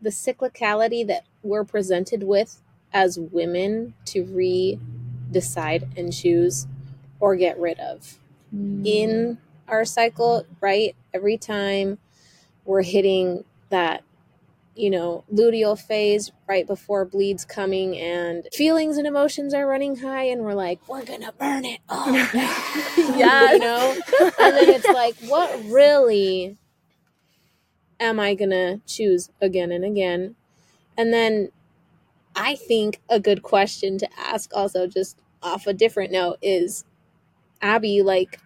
[0.00, 4.78] the cyclicality that we're presented with as women to re
[5.30, 6.66] decide and choose
[7.20, 8.18] or get rid of
[8.54, 8.86] mm.
[8.86, 10.94] in our cycle, right?
[11.12, 11.98] Every time
[12.64, 14.02] we're hitting that,
[14.74, 20.24] you know, luteal phase right before bleed's coming and feelings and emotions are running high
[20.24, 22.12] and we're like, we're gonna burn it all.
[22.12, 22.94] Yes.
[23.58, 23.96] You know?
[24.38, 26.56] And then it's like, what really
[28.00, 30.36] am I gonna choose again and again?
[30.96, 31.50] And then
[32.34, 36.84] I think a good question to ask also just off a different note is
[37.60, 38.40] Abby, like,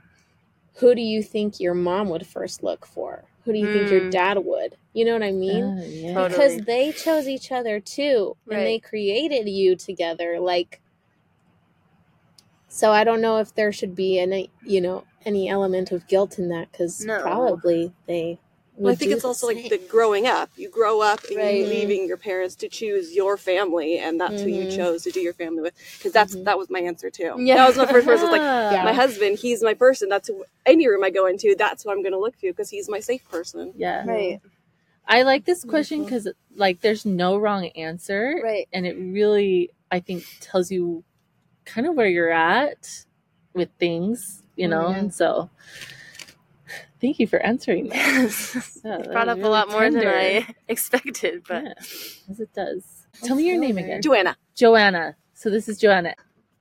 [0.77, 3.25] who do you think your mom would first look for?
[3.45, 4.11] Who do you think your Mm.
[4.11, 4.77] dad would?
[4.95, 5.65] You know what I mean?
[5.65, 6.15] Uh, yeah.
[6.15, 6.29] Totally.
[6.29, 10.81] because they chose each other too and they created you together like
[12.69, 16.39] so i don't know if there should be any you know any element of guilt
[16.39, 17.21] in that because No.
[17.21, 18.39] probably they
[18.83, 20.51] Well, I think it's the also like the growing up.
[20.57, 21.59] You grow up and Right.
[21.59, 24.77] you're leaving your parents to choose your family, and that's who you Mhm.
[24.77, 25.75] chose to do your family with.
[25.99, 26.45] Because that's Mhm.
[26.45, 27.35] that was my answer too.
[27.39, 27.57] Yeah.
[27.57, 28.31] That was my first person.
[28.31, 28.83] Like Yeah.
[28.85, 30.09] my husband, he's my person.
[30.09, 31.55] That's who, any room I go into.
[31.57, 33.73] That's who I'm going to look to because he's my safe person.
[33.77, 34.05] Yeah.
[34.07, 34.41] Right.
[35.07, 38.41] I like this question because like there's no wrong answer.
[38.43, 38.69] Right.
[38.73, 41.05] And it really I think tells you
[41.67, 43.05] kind of where you're at
[43.55, 44.89] with things, you know.
[44.89, 44.97] yeah.
[44.99, 45.51] And so
[47.03, 47.97] thank you for answering that.
[47.97, 48.81] Yes.
[48.85, 50.09] Yeah, It that brought was up a really lot more than.
[50.09, 51.75] I expected, but Yeah,
[52.31, 53.07] as it does.
[53.25, 53.85] Tell me your name there.
[53.85, 54.03] again.
[54.03, 54.37] Joanna.
[54.57, 55.17] Joanna.
[55.35, 56.15] So this is Joanna.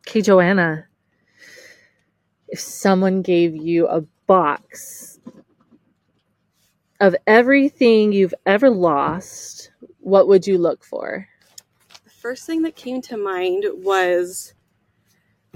[0.07, 0.87] Okay, Joanna.
[2.49, 5.19] If someone gave you a box
[6.99, 11.27] of everything you've ever lost, what would you look for?
[12.03, 14.53] The first thing that came to mind was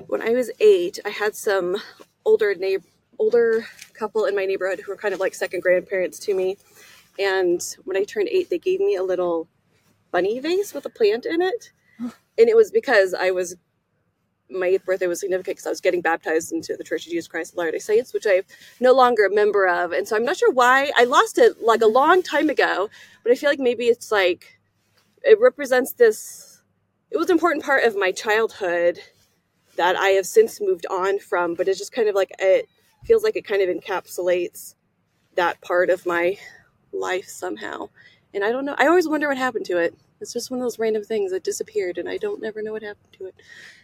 [0.07, 0.99] when I was eight.
[1.05, 1.77] I had some
[2.25, 2.87] older neighbor,
[3.19, 6.57] older couple in my neighborhood who were kind of like second grandparents to me.
[7.17, 9.47] And when I turned eight, they gave me a little
[10.11, 13.55] bunny vase with a plant in it, and it was because I was
[14.49, 17.27] my eighth birthday was significant because I was getting baptized into the Church of Jesus
[17.27, 18.43] Christ of Latter-day Saints, which I'm
[18.79, 21.81] no longer a member of, and so I'm not sure why I lost it like
[21.81, 22.89] a long time ago.
[23.23, 24.59] But I feel like maybe it's like
[25.23, 26.61] it represents this.
[27.11, 28.99] It was an important part of my childhood
[29.77, 32.69] that I have since moved on from, but it's just kind of like it
[33.05, 34.75] feels like it kind of encapsulates
[35.35, 36.37] that part of my
[36.91, 37.89] life somehow.
[38.33, 38.75] And I don't know.
[38.77, 39.95] I always wonder what happened to it.
[40.21, 42.83] It's just one of those random things that disappeared, and I don't never know what
[42.83, 43.35] happened to it.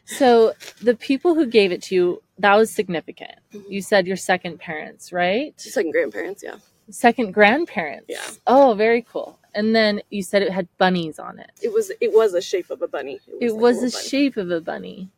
[0.06, 3.36] So the people who gave it to you, that was significant.
[3.54, 3.70] Mhm.
[3.70, 5.54] You said your second parents, right?
[5.60, 6.56] Second grandparents, yeah.
[6.90, 8.06] Second grandparents.
[8.10, 8.26] Yeah.
[8.48, 9.40] Oh, very cool.
[9.54, 11.52] And then you said it had bunnies on it.
[11.62, 13.20] It was it was a shape of a bunny.
[13.40, 14.08] It like was a bunny.
[14.08, 15.10] shape of a bunny.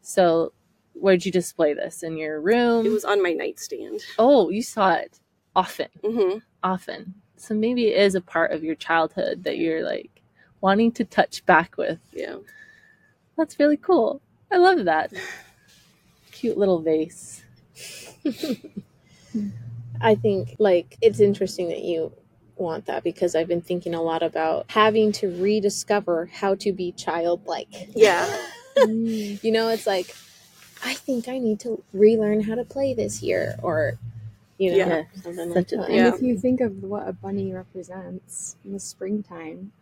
[0.00, 0.52] So
[0.94, 2.02] where'd you display this?
[2.02, 2.86] In your room?
[2.86, 4.00] It was on my nightstand.
[4.18, 5.18] Oh, you saw it
[5.54, 5.88] often.
[6.04, 7.14] hmm Often.
[7.36, 10.22] So maybe it is a part of your childhood that you're like
[10.60, 11.98] wanting to touch back with.
[12.12, 12.36] Yeah.
[13.36, 14.20] That's really cool.
[14.52, 15.12] I love that.
[16.30, 17.42] Cute little vase.
[20.00, 22.12] I think like it's interesting that you
[22.56, 26.92] want that because I've been thinking a lot about having to rediscover how to be
[26.92, 27.88] childlike.
[27.94, 28.28] Yeah.
[28.74, 30.14] You know, it's like
[30.84, 33.98] I think I need to relearn how to play this year or
[34.58, 35.02] you know, Yeah.
[35.22, 35.86] something like a that.
[35.86, 36.14] And Yeah.
[36.14, 39.72] if you think of what a bunny represents in the springtime,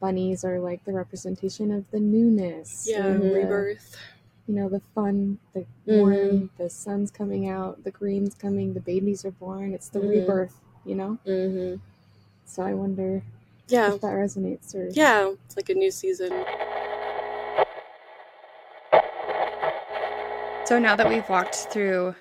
[0.00, 2.86] bunnies are like the representation of the newness.
[2.88, 3.06] Yeah.
[3.06, 3.96] and the- Rebirth.
[4.48, 5.98] you know, the fun, the Mhm.
[5.98, 9.72] warm, the sun's coming out, the green's coming, the babies are born.
[9.74, 10.08] It's the Mhm.
[10.10, 11.18] rebirth, you know?
[11.24, 11.74] hmm
[12.46, 13.22] So I wonder
[13.68, 13.94] Yeah.
[13.94, 15.32] if that resonates or Yeah.
[15.46, 16.32] It's like a new season.
[20.72, 22.14] So now that we've walked through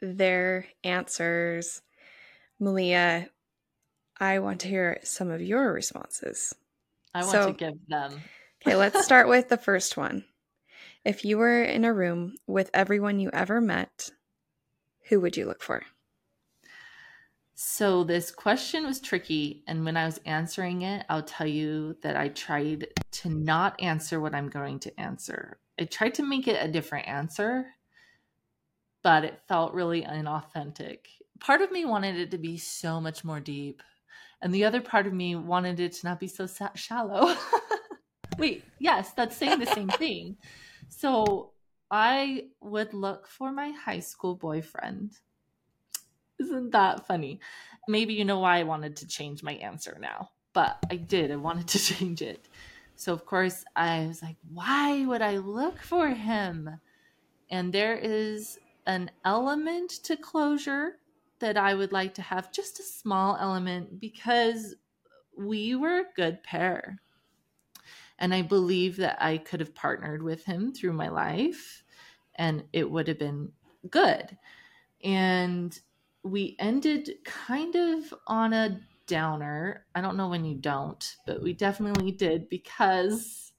[0.00, 1.82] their answers,
[2.60, 3.28] Malia,
[4.16, 6.54] I want to hear some of your responses.
[7.12, 8.22] I want So- to give them.
[8.62, 10.24] Okay, let's start with the first one.
[11.04, 14.08] If you were in a room with everyone you ever met,
[15.08, 15.82] who would you look for?
[17.56, 22.16] So this question was tricky, and when I was answering it, I'll tell you that
[22.16, 25.58] I tried to not answer what I'm going to answer.
[25.78, 27.66] I tried to make it a different answer,
[29.02, 30.98] but it felt really inauthentic.
[31.40, 33.82] Part of me wanted it to be so much more deep,
[34.40, 37.34] and the other part of me wanted it to not be so shallow.
[38.38, 40.36] Wait, yes, that's saying the same thing.
[40.88, 41.52] So
[41.90, 45.12] I would look for my high school boyfriend.
[46.40, 47.40] Isn't that funny?
[47.86, 51.30] Maybe you know why I wanted to change my answer now, but I did.
[51.30, 52.46] I wanted to change it.
[52.96, 56.70] So, of course, I was like, why would I look for him?
[57.50, 60.98] And there is an element to closure
[61.40, 64.76] that I would like to have, just a small element, because
[65.36, 67.00] we were a good pair.
[68.18, 71.82] And I believe that I could have partnered with him through my life
[72.36, 73.52] and it would have been
[73.90, 74.38] good.
[75.02, 75.78] And
[76.22, 79.86] we ended kind of on a downer.
[79.94, 83.52] I don't know when you don't, but we definitely did because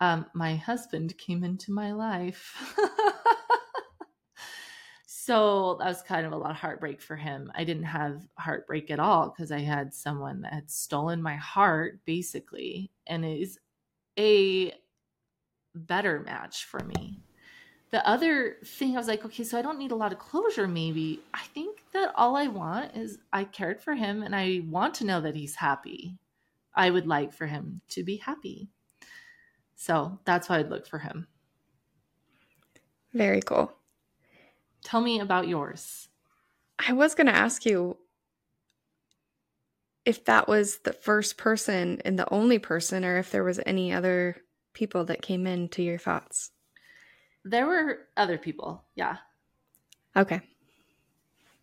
[0.00, 2.56] um, my husband came into my life.
[5.06, 7.50] so that was kind of a lot of heartbreak for him.
[7.54, 12.00] I didn't have heartbreak at all because I had someone that had stolen my heart,
[12.04, 13.58] basically, and is
[14.18, 14.72] a
[15.74, 17.20] better match for me.
[17.90, 20.68] The other thing, I was like, okay, so I don't need a lot of closure,
[20.68, 21.20] maybe.
[21.32, 25.06] I think that all I want is I cared for him and I want to
[25.06, 26.16] know that he's happy.
[26.74, 28.68] I would like for him to be happy.
[29.76, 31.26] So that's why I'd look for him.
[33.12, 33.72] Very cool.
[34.84, 36.08] Tell me about yours.
[36.78, 37.96] I was going to ask you
[40.04, 43.92] if that was the first person and the only person, or if there was any
[43.92, 44.36] other
[44.72, 46.50] people that came into your thoughts.
[47.44, 48.84] There were other people.
[48.94, 49.16] Yeah.
[50.16, 50.40] Okay.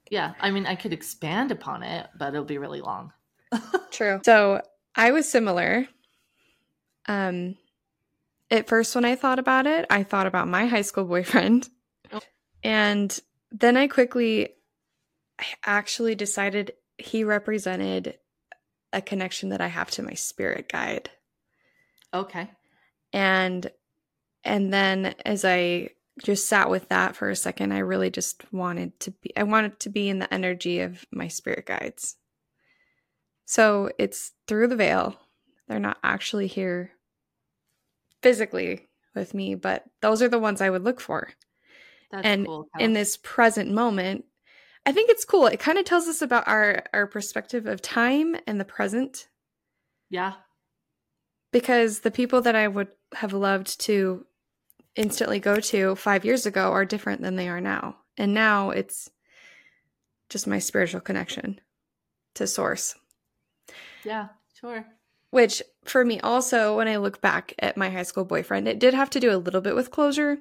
[0.09, 0.33] Yeah.
[0.39, 3.11] I mean, I could expand upon it, but it'll be really long.
[3.91, 4.21] True.
[4.23, 4.61] So
[4.95, 5.87] I was similar.
[7.07, 7.55] Um,
[8.51, 11.69] at first, when I thought about it, I thought about my high school boyfriend.
[12.11, 12.19] Oh.
[12.63, 13.15] And
[13.51, 14.55] then I quickly
[15.39, 18.17] I actually decided he represented
[18.93, 21.09] a connection that I have to my spirit guide.
[22.13, 22.49] Okay.
[23.11, 23.69] And
[24.43, 25.89] and then as I
[26.24, 29.80] just sat with that for a second, I really just wanted to be I wanted
[29.82, 32.16] to be in the energy of my spirit guides.
[33.45, 35.20] So it's through the veil.
[35.68, 36.91] They're not actually here
[38.22, 41.30] physically with me, but those are the ones I would look for.
[42.11, 42.68] That's and cool.
[42.80, 44.26] in this present moment,
[44.86, 45.47] I think it's cool.
[45.47, 49.28] It kind of tells us about our our perspective of time and the present
[50.09, 50.34] Yeah.
[51.51, 54.26] because the people that I would have loved to
[54.95, 57.97] instantly go to 5 years ago are different than they are now.
[58.17, 59.09] And now it's
[60.29, 61.59] just my spiritual connection
[62.35, 62.95] to source.
[64.03, 64.29] Yeah.
[64.59, 64.85] Sure.
[65.31, 68.93] Which for me also when I look back at my high school boyfriend, it did
[68.93, 70.39] have to do a little bit with closure,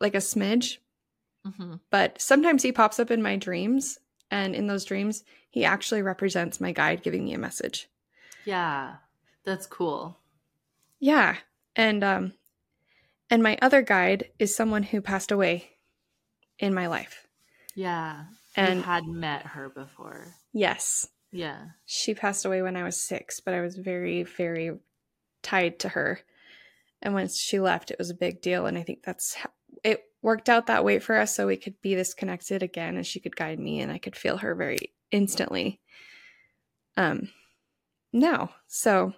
[0.00, 0.78] like a smidge,
[1.44, 3.98] hmm but sometimes he pops up in my dreams
[4.30, 7.88] and in those dreams he actually represents my guide giving me a message.
[8.44, 8.96] Yeah.
[9.44, 10.18] That's cool.
[11.00, 11.36] Yeah.
[11.76, 12.32] And um
[13.30, 15.70] and my other guide is someone who passed away
[16.58, 17.26] in my life.
[17.74, 18.24] Yeah.
[18.56, 20.34] And had met her before.
[20.52, 21.66] yes, Yeah.
[21.86, 24.72] she passed away when I was 6, but I was very very
[25.42, 26.20] tied to her.
[27.00, 29.50] And once she left, it was a big deal and I think that's how,
[29.84, 33.06] it worked out that way for us so we could be this connected again and
[33.06, 35.80] she could guide me and I could feel her very instantly.
[36.96, 37.28] Um
[38.12, 38.50] now.
[38.66, 39.12] So,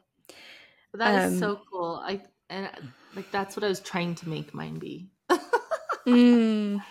[0.93, 2.03] That is Um, so cool.
[2.05, 2.69] I and
[3.15, 5.11] like that's what I was trying to make mine be.
[6.07, 6.83] mm,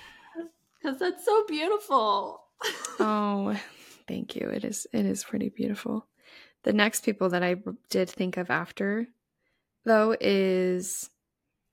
[0.82, 2.44] Cuz that's so beautiful.
[3.02, 3.58] Oh,
[4.10, 4.50] thank you.
[4.50, 6.06] It is it is pretty beautiful.
[6.64, 7.56] The next people that I
[7.90, 9.08] did think of after
[9.86, 11.10] though is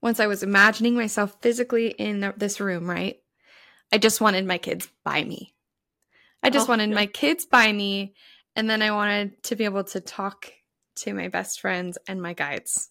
[0.00, 3.16] once I was imagining myself physically in the, this room, right?
[3.92, 5.54] I just wanted my kids by me.
[6.44, 6.94] I just Oh, wanted yeah.
[6.94, 8.14] my kids by me
[8.54, 10.52] and then I wanted to be able to talk
[10.96, 12.90] to my best friends and my guides.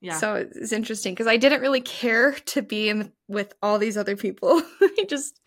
[0.00, 0.16] Yeah.
[0.18, 4.16] So it's interesting because I didn't really care to be in with all these other
[4.16, 4.62] people.
[4.80, 5.40] I just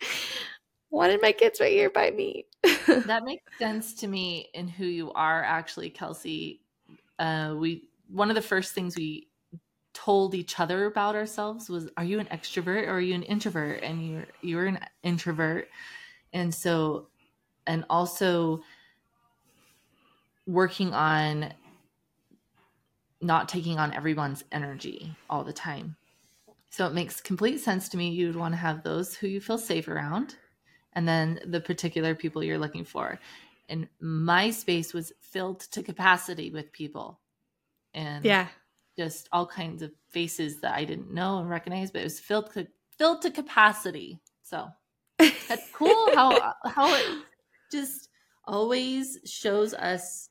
[0.90, 2.46] wanted my kids right here by me.
[2.86, 6.60] that makes sense to me in who you are actually kelsi
[7.18, 9.26] uh we one of the first things we
[9.94, 13.82] told each other about ourselves was are you an extrovert or are you an introvert
[13.82, 15.68] and you're you're an introvert
[16.32, 17.08] and so
[17.66, 18.62] and also
[20.46, 21.52] working on
[23.22, 25.96] not taking on everyone's energy all the time
[26.72, 29.42] so it makes complete sense to me you would want to have those who you
[29.42, 30.36] feel safe around
[30.94, 33.20] and then the particular people you're looking for.
[33.68, 37.20] And my space was filled to capacity with people
[37.92, 38.48] and yeah.
[38.96, 42.50] just all kinds of faces that I didn't know and recognize, but it was filled
[42.54, 42.66] to,
[42.96, 44.20] filled to capacity.
[44.42, 44.68] So
[45.18, 47.22] that's cool how how it
[47.70, 48.08] just
[48.46, 50.30] always shows us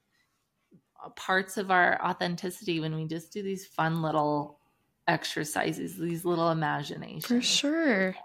[1.09, 4.59] parts of our authenticity when we just do these fun little
[5.07, 7.25] exercises, these little imaginations.
[7.25, 8.15] For sure.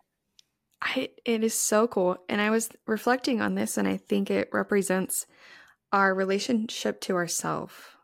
[0.82, 2.18] I it is so cool.
[2.28, 5.26] And I was reflecting on this and I think it represents
[5.92, 7.96] our relationship to ourself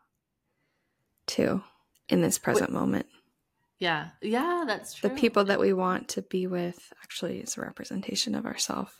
[1.27, 1.63] too
[2.09, 3.05] in this present moment.
[3.79, 4.09] Yeah.
[4.21, 5.09] Yeah, that's true.
[5.09, 8.91] The people that we want to be with actually is a representation of ourselves.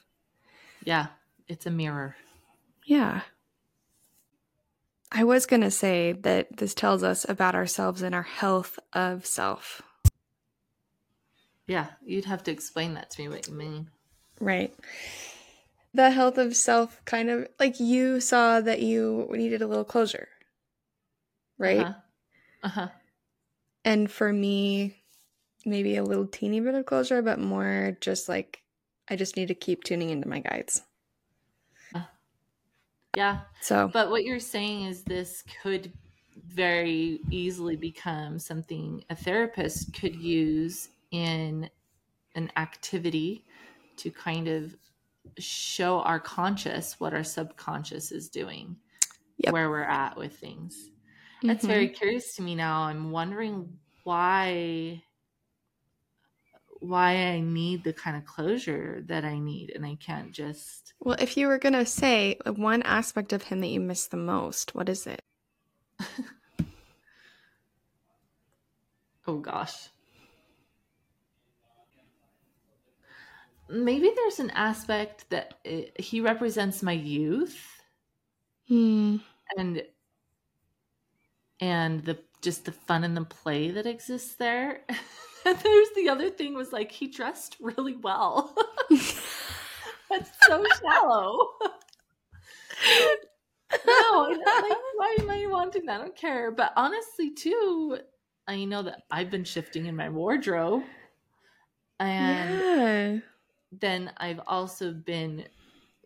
[0.84, 1.08] Yeah,
[1.48, 2.16] it's a mirror.
[2.86, 3.22] Yeah.
[5.16, 9.28] I was going to say that this tells us about ourselves and our health of
[9.28, 9.84] self.
[11.68, 13.89] Yeah, you'd have to explain that to me what you mean.
[14.39, 14.74] Right.
[15.93, 20.28] the health of self kind of like you saw that you needed a little closure,
[21.59, 21.80] right?
[21.82, 21.93] Uh-huh.
[22.64, 22.88] uh-huh.
[23.86, 25.03] And for me,
[25.66, 28.64] maybe a little teeny bit of closure, but more just like
[29.07, 30.82] I just need to keep tuning into my guides.
[33.16, 33.41] Yeah.
[33.61, 35.93] So, But what you're saying is this could
[36.47, 41.70] very easily become something a therapist could use in
[42.36, 43.45] an activity
[43.97, 44.76] to kind of
[45.38, 48.76] show our conscious what our subconscious is doing,
[49.38, 49.53] Yep.
[49.53, 50.89] where we're at with things.
[51.43, 51.95] That's very Mhm.
[51.95, 52.82] curious to me now.
[52.84, 55.03] I'm wondering why
[56.84, 61.18] why I need the kind of closure that I need and I can't just well,
[61.20, 64.74] if you were going to say one aspect of him that you miss the most,
[64.76, 65.22] what is it?
[69.26, 69.90] Oh gosh.
[73.70, 77.82] Maybe there's an aspect that uh, he represents my youth
[78.68, 79.18] Hmm.
[79.58, 79.84] and
[81.60, 84.82] and the just the fun and the play that exists there.
[85.46, 88.56] and there's the other thing was like he dressed really well.
[90.10, 91.50] That's so shallow.
[93.88, 96.00] no, like, why am I wanting that?
[96.00, 96.52] I don't care.
[96.52, 97.98] But honestly, too,
[98.48, 100.84] I know that I've been shifting in my wardrobe,
[102.00, 103.18] and yeah.
[103.72, 105.46] then I've also been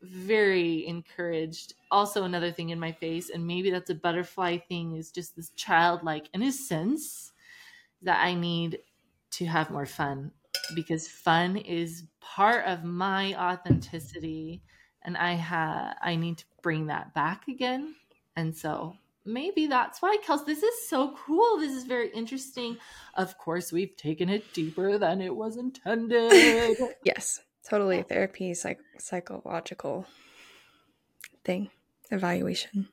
[0.02, 1.74] very encouraged.
[1.92, 5.50] Also, another thing in my face, and maybe that's a butterfly thing, is just this
[5.56, 7.34] childlike innocence
[8.04, 8.80] that I need
[9.38, 10.32] to have more fun
[10.76, 14.62] because fun is part of my authenticity
[15.04, 17.96] and I ha I need to bring that back again.
[18.36, 21.58] And so maybe that's why Kels this is so cool.
[21.58, 22.78] This is very interesting.
[23.16, 26.78] Of course, we've taken it deeper than it was intended.
[27.04, 27.42] Yes.
[27.70, 28.02] Totally.
[28.04, 30.06] Therapy, psych- psychological
[31.44, 31.70] thing,
[32.12, 32.88] evaluation.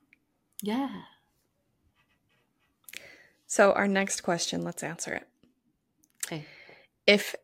[0.62, 0.90] yeah.
[3.47, 5.28] So, our next question, let's answer it.
[7.07, 7.34] If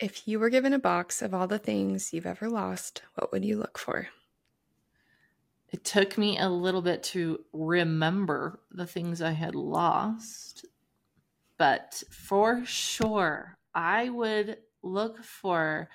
[0.00, 3.44] if you were given a box of all the things you've ever lost, what would
[3.44, 4.08] you look for?
[5.70, 10.66] It took me a little bit to remember the things I had lost,
[11.58, 15.88] but for sure, I would look for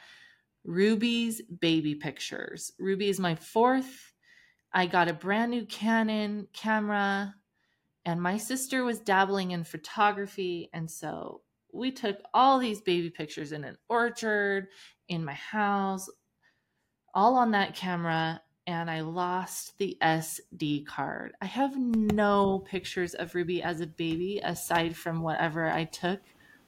[0.63, 2.73] Ruby's baby pictures.
[2.77, 4.13] Ruby is my fourth.
[4.73, 7.35] I got a brand new Canon camera,
[8.05, 10.69] and my sister was dabbling in photography.
[10.73, 11.41] And so
[11.73, 14.67] we took all these baby pictures in an orchard,
[15.07, 16.09] in my house,
[17.13, 21.33] all on that camera and I lost the SD card.
[21.41, 26.19] I have no pictures of Ruby as a baby aside from whatever I took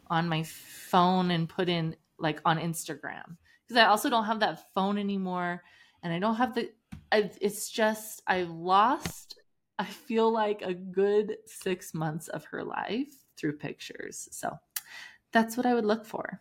[0.08, 3.38] on my phone and put in like on Instagram.
[3.68, 5.62] Because I also don't have that phone anymore
[6.02, 6.72] and I don't have the
[7.12, 9.40] it's just I lost
[9.78, 14.28] I feel like a good 6 months of her life through pictures.
[14.32, 14.58] So
[15.32, 16.40] that's what I would look for.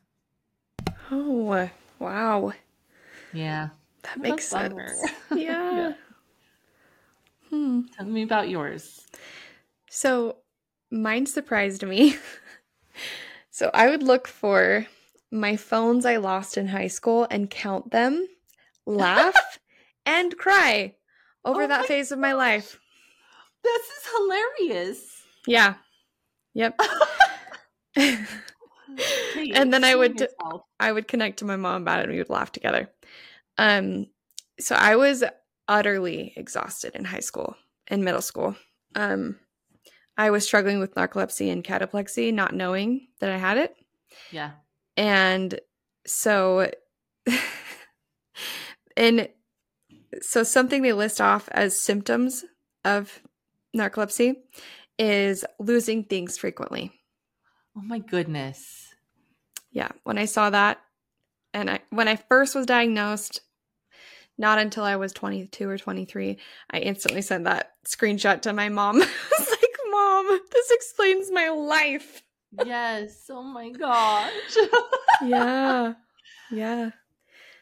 [1.11, 1.69] Oh,
[1.99, 2.53] wow.
[3.33, 3.71] Yeah.
[4.03, 5.05] That What makes sense.
[5.35, 5.77] Yeah.
[5.77, 5.93] Yeah.
[7.51, 7.81] Hmm.
[7.97, 9.07] Tell me about yours.
[9.89, 10.37] So
[10.91, 12.17] mine surprised me.
[13.51, 14.87] so I would look for
[15.31, 18.27] my phones I lost in high school and count them,
[18.87, 19.59] laugh,
[20.07, 20.95] and cry
[21.45, 22.79] over Oh that phase of my life.
[23.63, 25.23] This is hilarious.
[25.47, 25.75] Yeah.
[26.55, 26.81] Yep.
[29.55, 30.63] And then I would yourself.
[30.79, 32.91] I would connect to my mom about it and we would laugh together.
[33.59, 34.07] Um
[34.59, 35.25] so I was
[35.69, 37.57] utterly exhausted in high school
[37.89, 38.57] and middle school.
[38.95, 39.39] Um
[40.17, 43.75] I was struggling with narcolepsy and cataplexy, not knowing that I had it.
[44.31, 44.51] Yeah.
[44.97, 45.59] And
[46.07, 46.71] so
[48.97, 49.29] and
[50.21, 52.45] so something they list off as symptoms
[52.85, 53.21] of
[53.77, 54.35] narcolepsy
[54.99, 56.93] is losing things frequently.
[57.77, 58.95] Oh my goodness.
[59.73, 60.81] Yeah, when I saw that
[61.55, 63.41] and I when I first was diagnosed
[64.39, 66.39] not until I was 22 or 23,
[66.71, 68.97] I instantly sent that screenshot to my mom.
[69.03, 69.07] I
[69.39, 72.23] was like, "Mom, this explains my life."
[72.65, 73.27] Yes.
[73.31, 74.57] Oh my gosh.
[75.23, 75.95] Yeah.
[76.53, 76.91] Yeah.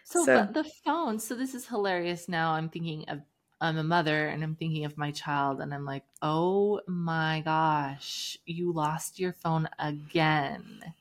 [0.05, 1.19] so, So- the phone.
[1.19, 2.27] So this is hilarious.
[2.29, 3.21] Now I'm thinking of
[3.61, 8.39] I'm a mother and I'm thinking of my child and I'm like, oh my gosh,
[8.47, 10.95] you lost your phone again.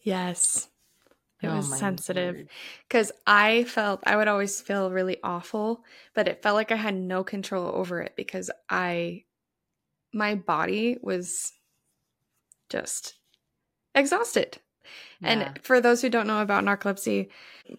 [0.00, 0.68] Yes.
[1.42, 2.48] It Oh was sensitive.
[2.88, 6.94] because I felt I would always feel really awful, but it felt like I had
[6.96, 9.24] no control over it because I,
[10.12, 11.52] my body was
[12.70, 13.14] just
[13.94, 14.58] exhausted.
[15.20, 15.28] Yeah.
[15.28, 17.28] And for those who don't know about narcolepsy,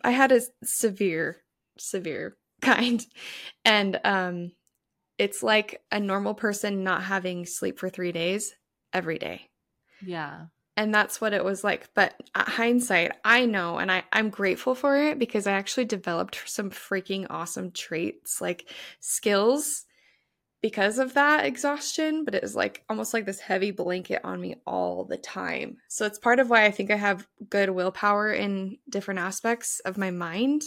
[0.04, 1.38] I had a severe,
[1.78, 3.05] severe kind.
[3.66, 4.51] And um
[5.18, 8.55] it's like a normal person not having sleep for 3 days
[8.93, 9.49] every day.
[10.05, 10.45] Yeah.
[10.78, 11.89] And that's what it was like.
[11.93, 16.41] But at hindsight, I know and I, I'm grateful for it because I actually developed
[16.45, 19.86] some freaking awesome traits, like skills
[20.62, 24.55] because of that exhaustion, but it was like almost like this heavy blanket on me
[24.66, 25.78] all the time.
[25.89, 29.97] So it's part of why I think I have good willpower in different aspects of
[29.97, 30.64] my mind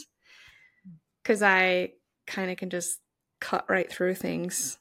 [1.23, 1.93] because I
[2.27, 2.99] kind of can just
[3.41, 4.79] cut right through things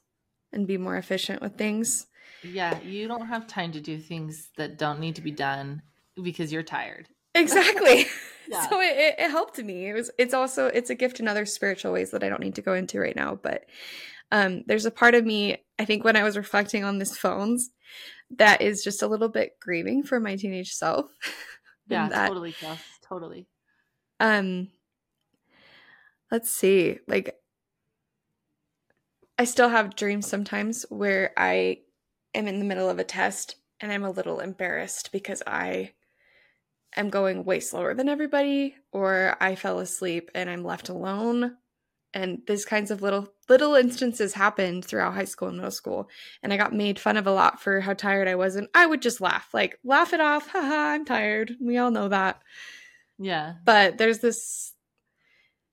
[0.52, 2.06] and be more efficient with things.
[2.42, 2.80] Yeah.
[2.80, 5.82] You don't have time to do things that don't need to be done
[6.22, 7.08] because you're tired.
[7.34, 8.06] Exactly.
[8.48, 8.68] Yeah.
[8.68, 9.88] So it, it, helped me.
[9.88, 12.56] It was it's also it's a gift in other spiritual ways that I don't need
[12.56, 13.64] to go into right now, but
[14.32, 17.70] um there's a part of me I think when I was reflecting on this phones
[18.36, 21.06] that is just a little bit grieving for my teenage self.
[21.88, 22.08] Yeah.
[22.08, 22.80] That- Totally, Kels.
[23.08, 23.46] Totally.
[24.18, 24.68] um
[26.32, 27.36] let's see like
[29.38, 31.78] i still have dreams sometimes where i
[32.34, 35.92] am in the middle of a test and i'm a little embarrassed because i
[36.96, 41.56] am going way slower than everybody or i fell asleep and i'm left alone.
[42.14, 46.10] And these kinds of little little instances happened throughout high school and middle school.
[46.42, 48.84] And i got made fun of a lot for how tired i was and i
[48.84, 51.54] would just laugh like laugh it off haha i'm tired.
[51.60, 52.42] We all know that.
[53.18, 53.54] Yeah.
[53.64, 54.71] but there's this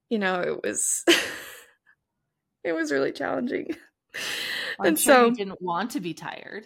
[0.10, 1.04] you know it was
[2.64, 3.76] it was really challenging
[4.84, 6.66] and sure so you didn't want to be tired.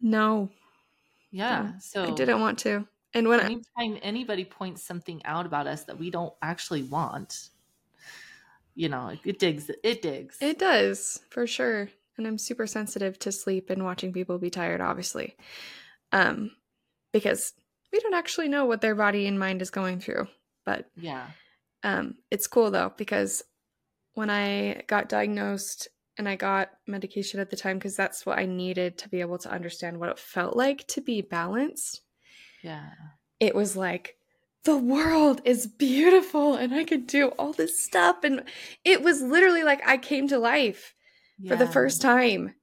[0.00, 0.50] no
[1.30, 1.72] Yeah.
[1.80, 5.84] So i didn't want to and when I, anytime anybody points something out about us
[5.84, 7.48] that we don't actually want,
[8.74, 9.70] you know, it, it digs.
[9.82, 10.36] It digs.
[10.42, 14.80] it does for sure and i'm super sensitive to sleep and watching people be tired
[14.80, 15.36] obviously
[16.12, 16.50] um
[17.12, 17.54] because
[17.92, 20.26] we don't actually know what their body and mind is going through
[20.66, 21.28] but yeah.
[21.82, 23.42] Um, it's cool though because
[24.14, 28.46] when I got diagnosed and I got medication at the time because that's what I
[28.46, 32.02] needed to be able to understand what it felt like to be balanced.
[32.62, 32.90] Yeah.
[33.38, 34.16] It was like
[34.64, 38.42] the world is beautiful and I could do all this stuff and
[38.84, 40.94] it was literally like I came to life
[41.46, 42.54] for the first time.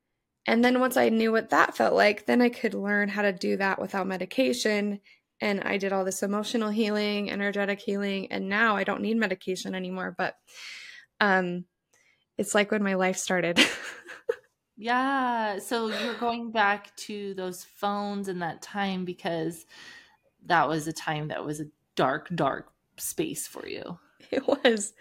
[0.46, 3.32] And then once I knew what that felt like, then I could learn how to
[3.32, 5.00] do that without medication.
[5.42, 9.76] And I did all this emotional healing, energetic healing, and now I don't need medication
[9.76, 10.16] anymore.
[10.18, 10.38] But
[11.22, 11.66] um
[12.38, 13.60] it's like when my life started.
[14.78, 15.60] Yeah.
[15.60, 19.66] So you're going back to those phones and that time because
[20.46, 24.00] that was a time that was a dark, dark space for you.
[24.32, 24.94] it was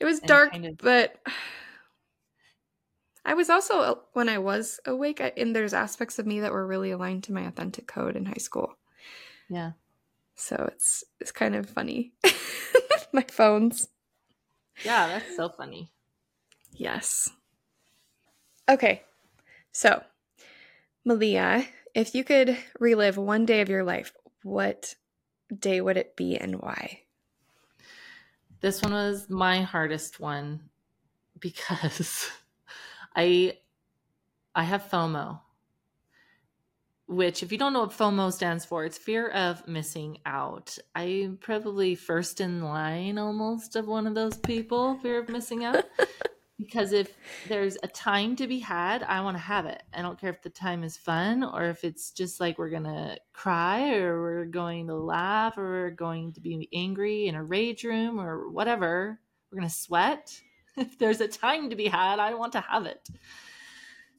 [0.00, 1.20] it was And dark, kind of- but
[3.24, 6.66] I was also when I was awake, I, and there's aspects of me that were
[6.66, 8.76] really aligned to my authentic code in high school.
[9.52, 9.72] Yeah.
[10.34, 12.14] So it's it's kind of funny.
[13.12, 13.88] my phones.
[14.82, 15.08] Yeah.
[15.08, 15.92] That's so funny.
[16.72, 17.28] Yes.
[18.68, 19.02] Okay.
[19.72, 20.02] So,
[21.04, 24.94] Malia, if you could relive one day of your life, what
[25.56, 27.00] day would it be and why?
[28.60, 30.70] This one was my hardest one
[31.38, 32.30] because
[33.14, 33.58] I
[34.54, 35.40] I have FOMO.
[37.06, 40.78] Which if you don't know what FOMO stands for, it's fear of missing out.
[40.94, 45.84] I'm probably first in line almost of one of those people, fear of missing out.
[46.62, 47.16] because if
[47.48, 49.82] there's a time to be had, I want to have it.
[49.92, 52.84] I don't care if the time is fun or if it's just like we're going
[52.84, 57.44] to cry or we're going to laugh or we're going to be angry in a
[57.44, 59.18] rage room or whatever.
[59.50, 60.40] We're going to sweat.
[60.74, 63.06] If there's a time to be had, I want to have it.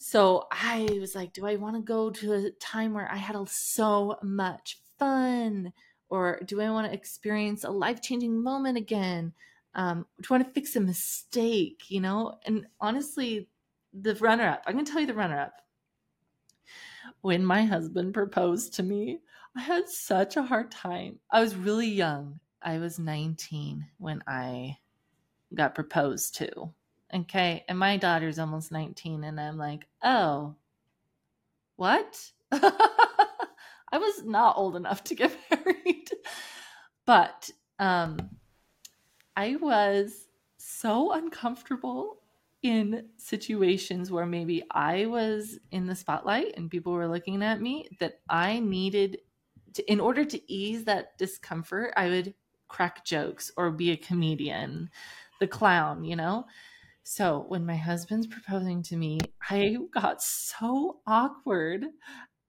[0.04, 3.38] So I was like, do I want to go to a time where I had
[3.48, 5.72] so much fun?
[6.10, 9.34] Or do I want to experience a life changing moment again?
[9.76, 11.90] um, do I want to fix a mistake?
[11.90, 13.50] You know, and honestly,
[13.94, 14.64] the runner up.
[14.66, 15.54] I'm going to tell you the runner up.
[17.22, 19.20] When my husband proposed to me,
[19.56, 21.20] I had such a hard time.
[21.32, 22.40] I was really young.
[22.62, 24.78] I was 19 when I
[25.54, 26.74] got proposed to.
[27.14, 30.56] Okay, and my daughter's almost 19, and I'm like, oh,
[31.76, 32.32] what?
[32.52, 36.10] I was not old enough to get married,
[37.06, 37.50] but
[37.80, 38.18] um
[39.36, 42.20] I was so uncomfortable
[42.62, 47.90] in situations where maybe I was in the spotlight and people were looking at me
[48.00, 49.20] that I needed
[49.74, 52.36] to, in order to ease that discomfort, I would
[52.70, 54.90] crack jokes or be a comedian,
[55.40, 56.46] the clown, you know?
[57.04, 61.86] So when my husband's proposing to me, I got so awkward.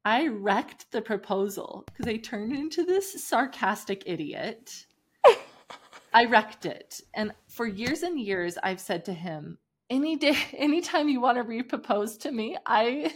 [0.05, 4.87] I wrecked the proposal because I turned into this sarcastic idiot
[6.15, 7.01] I wrecked it.
[7.13, 9.59] And for years and years, I've said to him,
[9.91, 13.13] any day, anytime you want to repropose to me, I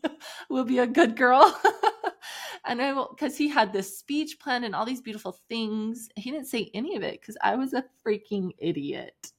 [0.50, 1.58] will be a good girl.
[2.66, 6.10] and I will, because he had this speech planned and all these beautiful things.
[6.16, 9.32] He didn't say any of it because I was a freaking idiot.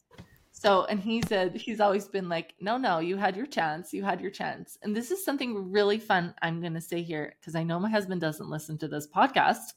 [0.65, 3.93] So, and he said, he's always been like, no, no, you had your chance.
[3.93, 4.79] You had your chance.
[4.81, 7.91] And this is something really fun I'm going to say here because I know my
[7.91, 9.73] husband doesn't listen to this podcast.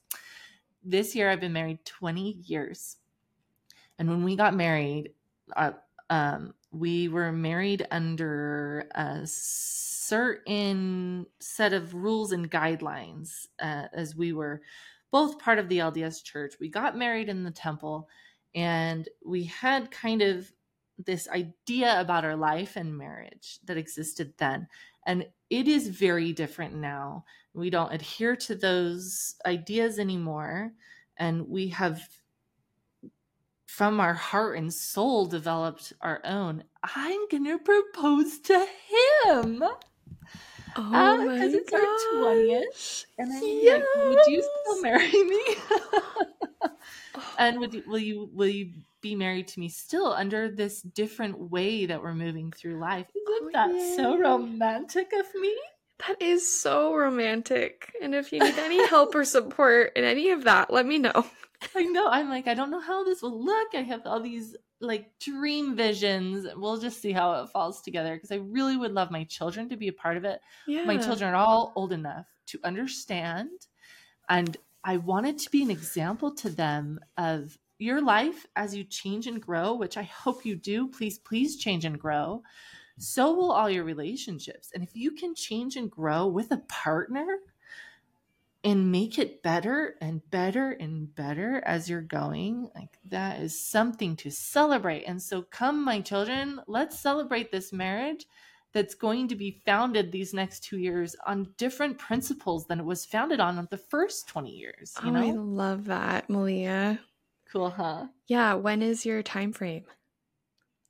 [0.83, 2.97] This year, I've been married 20 years.
[3.99, 5.13] And when we got married,
[5.57, 5.73] uh,
[6.09, 14.33] um, we were married under a certain set of rules and guidelines uh, as we
[14.33, 14.63] were
[15.11, 16.55] both part of the LDS church.
[16.59, 18.09] We got married in the temple
[18.55, 20.51] and we had kind of
[21.05, 24.67] this idea about our life and marriage that existed then.
[25.07, 27.25] And it is very different now.
[27.55, 30.73] We don't adhere to those ideas anymore.
[31.17, 32.01] And we have
[33.67, 36.65] from our heart and soul developed our own.
[36.83, 38.67] I'm gonna propose to
[39.25, 39.63] him.
[40.77, 41.81] Oh uh, because my it's our
[42.21, 43.83] twentieth, and I'm Yes.
[43.97, 45.43] like, would you still marry me?
[47.15, 47.35] Oh.
[47.39, 48.71] and would you, will you will you
[49.01, 53.07] be married to me still under this different way that we're moving through life?
[53.15, 55.57] Isn't Oh, that so romantic of me?
[56.07, 57.93] That is so romantic.
[58.01, 61.27] And if you need any help or support in any of that, let me know.
[61.75, 62.09] I know.
[62.09, 63.69] I'm like, I don't know how this will look.
[63.75, 66.47] I have all these like dream visions.
[66.57, 69.77] We'll just see how it falls together because I really would love my children to
[69.77, 70.41] be a part of it.
[70.69, 70.85] Yeah.
[70.85, 73.51] My children are all old enough to understand.
[74.29, 79.27] And I wanted to be an example to them of your life as you change
[79.27, 80.89] and grow, which I hope you do.
[80.89, 82.43] Please, please change and grow.
[82.99, 84.71] So will all your relationships.
[84.75, 87.39] And if you can change and grow with a partner,
[88.65, 94.17] and make it better and better and better as you're going like that is something
[94.17, 98.27] to celebrate and so come my children let's celebrate this marriage
[98.73, 103.07] that's going to be founded these next two years on different principles than it was
[103.07, 107.01] founded on the first 20 years you oh, I love that, Malia.
[107.53, 109.85] Cool huh Yeah, when is your time frame?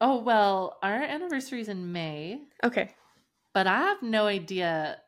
[0.01, 2.91] oh well our anniversary is in may Okay.
[3.53, 4.99] but i have no idea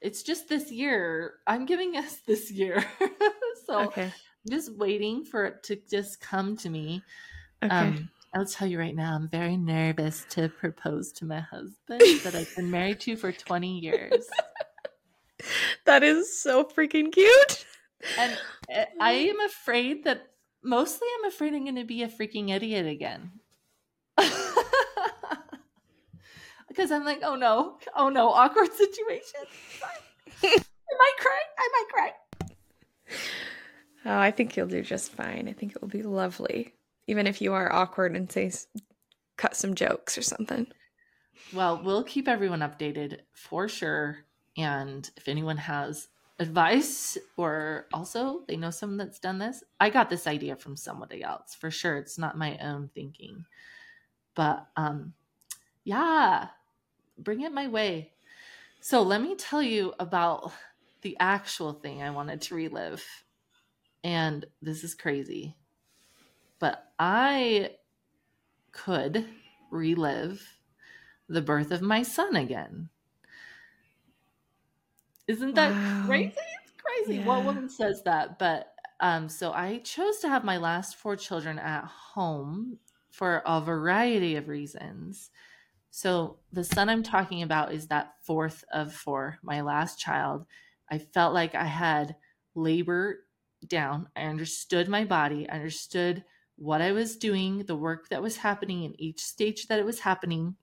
[0.00, 2.82] it's just this year i'm giving us this year
[3.66, 4.04] so Okay.
[4.44, 7.00] I'm just waiting for it to just come to me.
[7.62, 7.74] Okay.
[7.76, 12.34] Um, I'll tell you right now, I'm very nervous to propose to my husband that
[12.34, 14.26] I've been married to for 20 years.
[15.84, 17.64] that is so freaking cute.
[18.18, 18.36] And
[18.74, 20.26] uh, I am afraid that
[20.62, 23.32] mostly I'm afraid I'm going to be a freaking idiot again.
[26.68, 29.40] because I'm like, oh no, oh no, awkward situation.
[30.42, 30.56] I
[30.98, 31.40] might cry.
[31.58, 32.12] I might cry.
[34.04, 35.48] Oh, I think you'll do just fine.
[35.48, 36.74] I think it will be lovely.
[37.06, 38.50] Even if you are awkward and say
[39.36, 40.66] cut some jokes or something.
[41.52, 44.18] Well, we'll keep everyone updated for sure.
[44.56, 46.08] And if anyone has
[46.42, 51.22] advice or also they know someone that's done this, I got this idea from somebody
[51.22, 51.96] else for sure.
[51.96, 53.44] It's not my own thinking.
[54.34, 55.14] But um
[55.84, 56.48] yeah,
[57.18, 58.12] bring it my way.
[58.80, 60.52] So let me tell you about
[61.02, 63.04] the actual thing I wanted to relive.
[64.04, 65.56] And this is crazy.
[66.58, 67.76] But I
[68.72, 69.26] could
[69.70, 70.42] relive
[71.28, 72.88] the birth of my son again.
[75.32, 75.82] Isn't that Wow.
[75.82, 76.32] crazy?
[76.64, 77.20] It's crazy.
[77.20, 78.38] What woman says that?
[78.38, 82.78] But um, so I chose to have my last four children at home
[83.10, 85.30] for a variety of reasons.
[85.90, 90.46] So the son I'm talking about is that fourth of four, my last child.
[90.90, 92.16] I felt like I had
[92.54, 93.26] labor
[93.66, 94.08] down.
[94.16, 96.24] I understood my body, I understood
[96.56, 100.00] what I was doing, the work that was happening in each stage that it was
[100.00, 100.56] happening.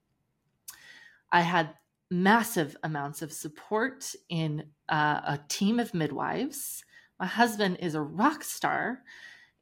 [1.32, 1.76] I had
[2.12, 6.84] massive amounts of support in uh, a team of midwives.
[7.20, 9.04] My husband is a rock star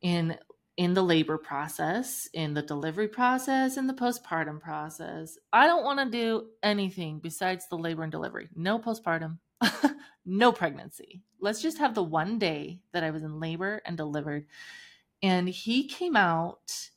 [0.01, 0.37] in
[0.77, 5.35] in the labor process, in the delivery process, in the postpartum process.
[5.51, 8.47] I don't want to do anything besides the labor and delivery.
[8.55, 9.39] No postpartum,
[10.25, 11.23] no pregnancy.
[11.41, 14.45] Let's just have the one day that I was in labor and delivered.
[15.23, 16.89] And he came out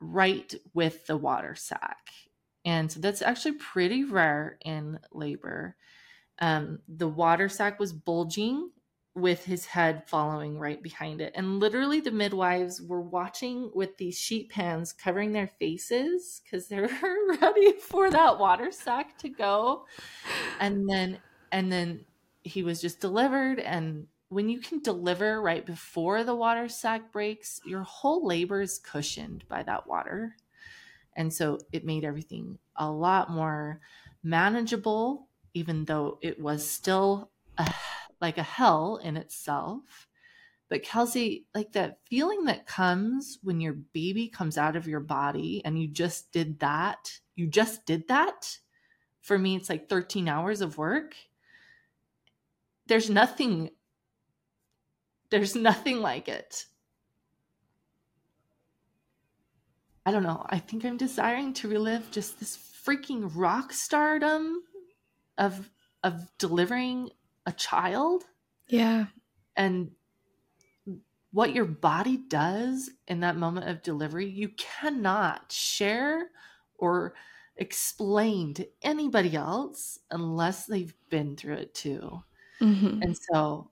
[0.00, 2.10] right with the water sac.
[2.68, 5.74] And so that's actually pretty rare in labor.
[6.38, 8.72] Um, the water sac was bulging
[9.14, 11.32] with his head following right behind it.
[11.34, 16.78] And literally, the midwives were watching with these sheet pans covering their faces because they
[16.78, 16.90] were
[17.40, 19.86] ready for that water sac to go.
[20.60, 21.20] And then,
[21.50, 22.04] and then
[22.42, 27.62] he was just delivered, and when you can deliver right before the water sac breaks,
[27.64, 30.36] your whole labor is cushioned by that water.
[31.18, 33.80] And so it made everything a lot more
[34.22, 37.74] manageable, even though it was still a,
[38.20, 40.06] like a hell in itself.
[40.68, 45.60] But Kelsi, like that feeling that comes when your baby comes out of your body
[45.64, 48.58] and you just did that, you just did that.
[49.20, 51.16] For me, it's like 13 hours of work.
[52.86, 53.70] There's nothing
[55.30, 56.64] there's nothing like it.
[60.08, 60.46] I don't know.
[60.48, 64.62] I think I'm desiring to relive just this freaking rock stardom
[65.36, 65.70] of
[66.02, 67.10] of delivering
[67.46, 68.24] a child.
[68.68, 69.06] Yeah.
[69.56, 69.90] and
[71.32, 76.30] what your body does in that moment of delivery you cannot share
[76.76, 77.14] or
[77.56, 82.22] explain to anybody else unless they've been through it too.
[82.60, 83.70] Hmm and so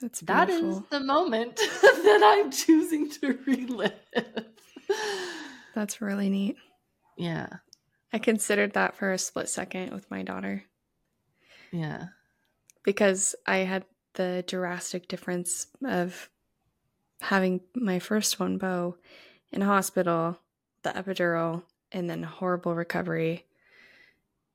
[0.00, 3.92] That's that is the moment that i'm choosing to relive
[5.74, 6.56] That's really neat.
[7.16, 7.48] yeah
[8.12, 10.64] I considered that for a split second with my daughter
[11.72, 12.06] yeah
[12.84, 13.84] because I had
[14.14, 16.30] the drastic difference of
[17.20, 18.96] having my first one, Bo,
[19.52, 20.38] in hospital,
[20.82, 21.62] the epidural,
[21.92, 23.46] and then horrible recovery.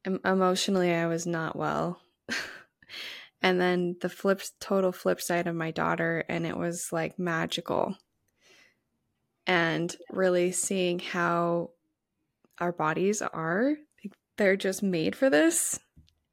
[0.05, 2.01] Em- emotionally, I was not well.
[3.41, 7.97] and then the flip, total flip side of my daughter, and it was like magical.
[9.45, 11.71] And really seeing how
[12.59, 13.75] our bodies are.
[14.37, 15.79] They're just made for this.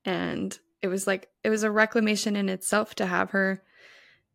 [0.05, 3.62] And it was like it was a reclamation in itself to have her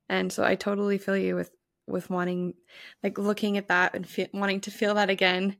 [0.09, 1.51] and so i totally feel you with
[1.87, 2.53] with wanting
[3.03, 5.55] like looking at that and fe- wanting to feel that again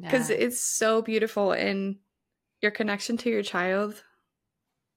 [0.00, 0.36] because yeah.
[0.36, 1.98] it's so beautiful in
[2.62, 4.02] your connection to your child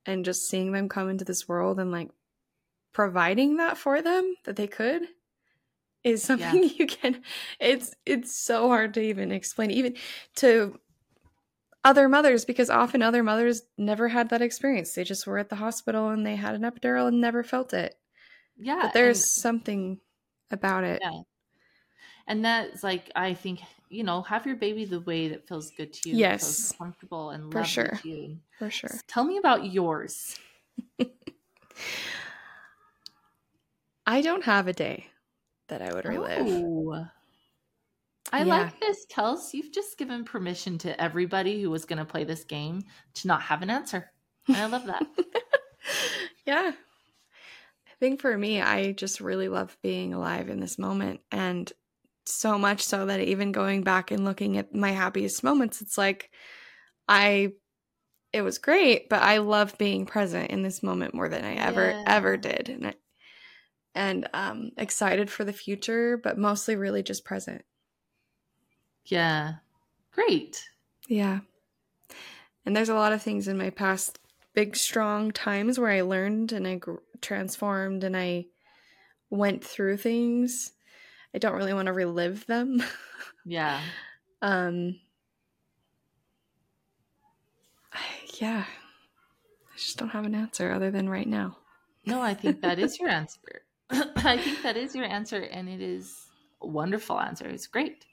[0.05, 2.09] and just seeing them come into this world and like
[2.93, 5.01] providing that for them that they could
[6.03, 7.21] is something you can
[7.59, 9.95] it's it's so hard to even explain even
[10.35, 10.79] to
[11.83, 15.55] other mothers because often other mothers never had that experience they just were at the
[15.55, 17.95] hospital and they had an epidural and never felt it
[18.57, 19.99] yeah but there's and- something
[20.51, 21.21] about it Yeah.
[22.27, 25.93] And that's like I think you know have your baby the way that feels good
[25.93, 26.71] to you, Yes.
[26.77, 27.99] comfortable and For sure.
[28.01, 28.37] to you.
[28.57, 30.37] for sure Tell me about yours.
[34.05, 35.07] i don't have a day
[35.73, 37.05] that i would relive Oh.
[38.31, 38.45] I Yeah.
[38.45, 39.53] like this, Kels.
[39.53, 42.81] You've just given permission to everybody who was going to play this game
[43.15, 44.11] to not have an answer.
[44.47, 45.05] And I love that.
[46.45, 46.71] yeah.
[46.73, 51.19] I think for me, I just really love being alive in this moment.
[51.31, 51.71] And
[52.25, 56.31] so much so that even going back and looking at my happiest moments, it's like
[57.07, 57.51] I,
[58.31, 61.89] it was great, but I love being present in this moment more than I ever,
[61.91, 62.03] Yeah.
[62.07, 62.69] ever did.
[62.69, 62.93] And, I,
[63.95, 67.63] and um, excited for the future, but mostly really just present.
[69.05, 69.55] yeah.
[70.11, 70.63] Great.
[71.07, 71.39] Yeah.
[72.65, 74.19] And there's a lot of things in my past
[74.53, 78.45] big, strong times where I learned and I gr- transformed and I
[79.31, 80.73] went through things.
[81.33, 82.83] I don't really want to relive them.
[83.45, 83.81] Yeah.
[84.41, 84.99] um,
[87.91, 87.99] I,
[88.39, 88.63] yeah.
[88.65, 91.57] I just don't have an answer other than right now.
[92.05, 93.62] No, I think that is your answer.
[94.17, 96.27] I think that is your answer, and it is
[96.61, 97.47] a wonderful answer.
[97.47, 98.05] It's great.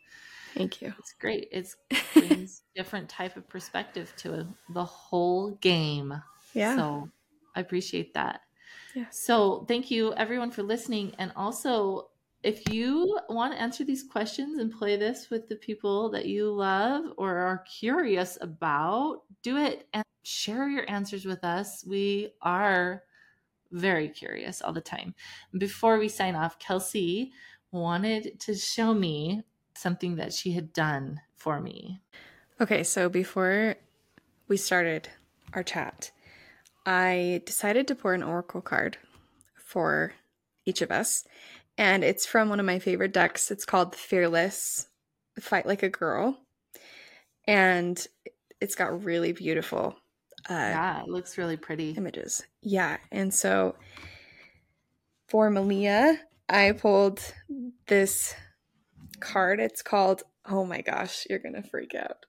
[0.55, 0.93] Thank you.
[0.99, 1.49] It's great.
[1.53, 1.77] It's
[2.13, 6.21] brings different type of perspective to the whole game.
[6.55, 6.77] Yeah.
[6.77, 7.09] So
[7.55, 8.41] I appreciate that.
[8.95, 9.07] Yeah.
[9.11, 11.15] So thank you everyone for listening.
[11.19, 12.09] And also,
[12.43, 16.51] if you want to answer these questions and play this with the people that you
[16.51, 21.85] love or are curious about, do it and share your answers with us.
[21.87, 23.03] We are
[23.73, 25.15] very curious all the time.
[25.57, 27.31] Before we sign off, Kelsi
[27.73, 29.43] wanted to show me
[29.75, 32.01] something that she had done for me.
[32.61, 33.77] Okay, so before
[34.49, 35.09] we started
[35.55, 36.11] our chat,
[36.85, 38.99] I decided to pour an oracle card
[39.57, 40.13] for
[40.67, 41.25] each of us.
[41.79, 43.51] And it's from one of my favorite decks.
[43.51, 44.87] It's called Fearless
[45.39, 46.39] Fight Like a Girl.
[47.47, 48.07] And
[48.61, 49.97] it's got really beautiful
[50.51, 51.91] uh, yeah, it looks really pretty.
[51.93, 52.43] images.
[52.63, 52.97] Yeah.
[53.13, 53.77] And so
[55.29, 56.19] for Malia,
[56.49, 57.21] I pulled
[57.87, 58.35] this
[59.21, 59.61] card.
[59.61, 62.27] It's called, oh my gosh, you're going to freak out.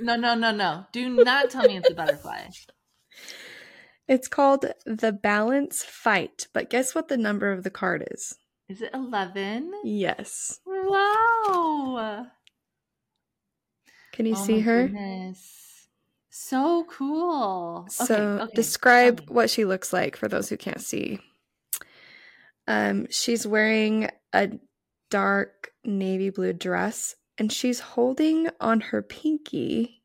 [0.00, 0.86] No, no, no, no.
[0.92, 2.46] Do not tell me it's a butterfly.
[4.06, 6.46] It's called The Balance Fight.
[6.52, 8.36] But guess what the number of the card is?
[8.68, 9.72] Is it 11?
[9.84, 10.60] Yes.
[10.66, 12.26] Wow.
[14.12, 14.82] Can you Oh see my her?
[14.84, 15.63] goodness.
[16.36, 17.86] So cool.
[17.88, 18.54] So okay, okay.
[18.56, 19.26] describe me.
[19.28, 21.20] what she looks like for those who can't see.
[22.66, 24.50] Um, she's wearing a
[25.10, 30.02] dark navy blue dress and she's holding on her pinky,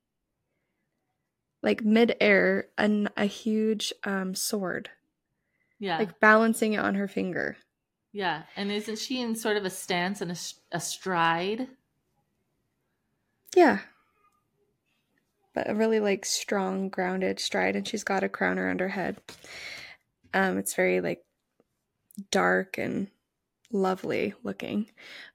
[1.64, 4.92] like midair, an, a huge um, sword,
[5.80, 5.98] Yeah.
[5.98, 7.58] like balancing it on her finger.
[8.12, 8.44] yeah.
[8.56, 10.38] And isn't she in sort of a stance and
[10.72, 11.70] a stride?
[13.56, 13.80] Yeah.
[15.66, 19.18] A really like strong, grounded stride, and she's got a crown around her head.
[20.34, 21.24] Um, it's very like
[22.32, 23.08] dark and
[23.72, 24.88] lovely looking.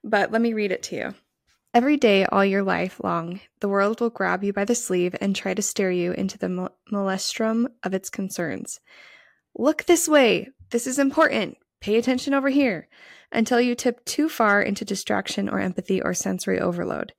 [0.03, 1.15] But let me read it to you.
[1.73, 5.35] Every day, all your life long, the world will grab you by the sleeve and
[5.35, 8.79] try to steer you into the maelstrom of its concerns.
[9.57, 10.49] Look this way.
[10.71, 11.57] This is important.
[11.81, 12.87] Pay attention over here.
[13.31, 17.11] Until you tip too far into distraction or empathy or sensory overload.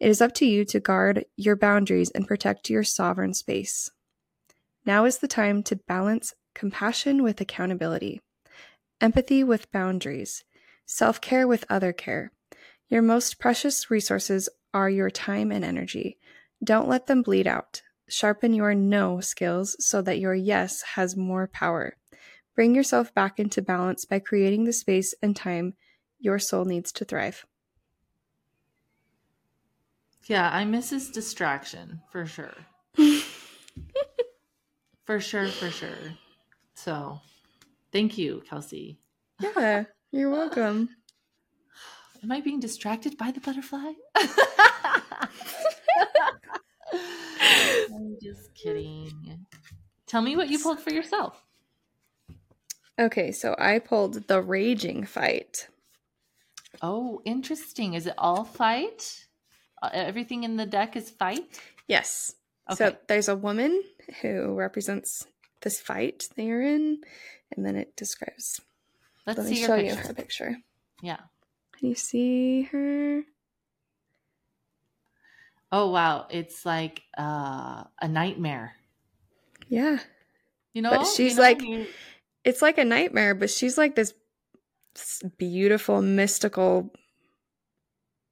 [0.00, 3.90] It is up to you to guard your boundaries and protect your sovereign space.
[4.86, 8.20] Now is the time to balance compassion with accountability,
[9.00, 10.44] empathy with boundaries,
[10.86, 12.32] self care with other care.
[12.88, 16.18] Your most precious resources are your time and energy.
[16.62, 17.82] Don't let them bleed out.
[18.08, 21.96] Sharpen your no skills so that your yes has more power.
[22.54, 25.74] Bring yourself back into balance by creating the space and time
[26.18, 27.44] your soul needs to thrive.
[30.28, 32.54] Yeah, I miss his distraction for sure.
[35.08, 35.96] For sure, for sure.
[36.74, 37.18] So
[37.92, 38.98] thank you, Kelsi.
[39.40, 40.90] Yeah, you're welcome.
[42.22, 43.92] Am I being distracted by the butterfly?
[46.92, 49.46] I'm just kidding.
[50.06, 51.42] Tell me what you pulled for yourself.
[52.98, 55.68] Okay, so I pulled the raging fight.
[56.82, 57.94] Oh, interesting.
[57.94, 59.27] Is it all fight?
[59.82, 61.60] Uh, everything in the deck is fight?
[61.86, 62.34] Yes.
[62.74, 63.82] So there's a woman
[64.20, 65.26] who represents
[65.62, 67.00] this fight they are in,
[67.56, 68.60] and then it describes.
[69.26, 69.94] Let's Let see me your show picture.
[69.96, 70.56] you her picture.
[71.02, 71.16] Yeah.
[71.78, 73.22] Can you see her?
[75.70, 78.74] Oh wow, it's like uh, a nightmare.
[79.68, 79.98] Yeah.
[80.72, 81.86] You know, But You she's know like- you-
[82.44, 84.14] It's like a nightmare, but she's like this
[85.36, 86.92] beautiful, mystical,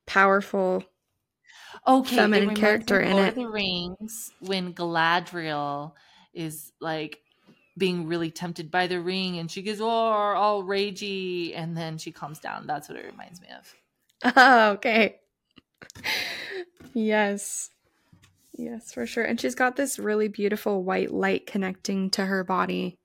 [0.06, 0.84] powerful.
[1.86, 3.28] Okay, feminine character in Lord it.
[3.30, 5.92] of the Rings when Galadriel
[6.34, 7.20] is like
[7.78, 12.10] being really tempted by the ring, and she goes, "Oh, all ragey," and then she
[12.12, 12.66] calms down.
[12.66, 14.34] That's what it reminds me of.
[14.36, 15.16] Oh, okay.
[16.94, 17.70] yes.
[18.58, 19.24] Yes, for sure.
[19.24, 22.98] And she's got this really beautiful white light connecting to her body.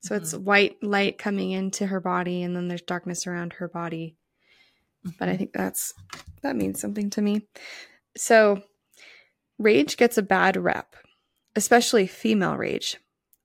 [0.00, 4.16] So it's white light coming into her body, and then there's darkness around her body.
[5.16, 5.38] But I Mhm.
[5.38, 5.94] think that's
[6.42, 7.46] that means something to me.
[8.16, 8.62] So
[9.58, 10.96] rage gets a bad rep,
[11.56, 12.98] especially female rage,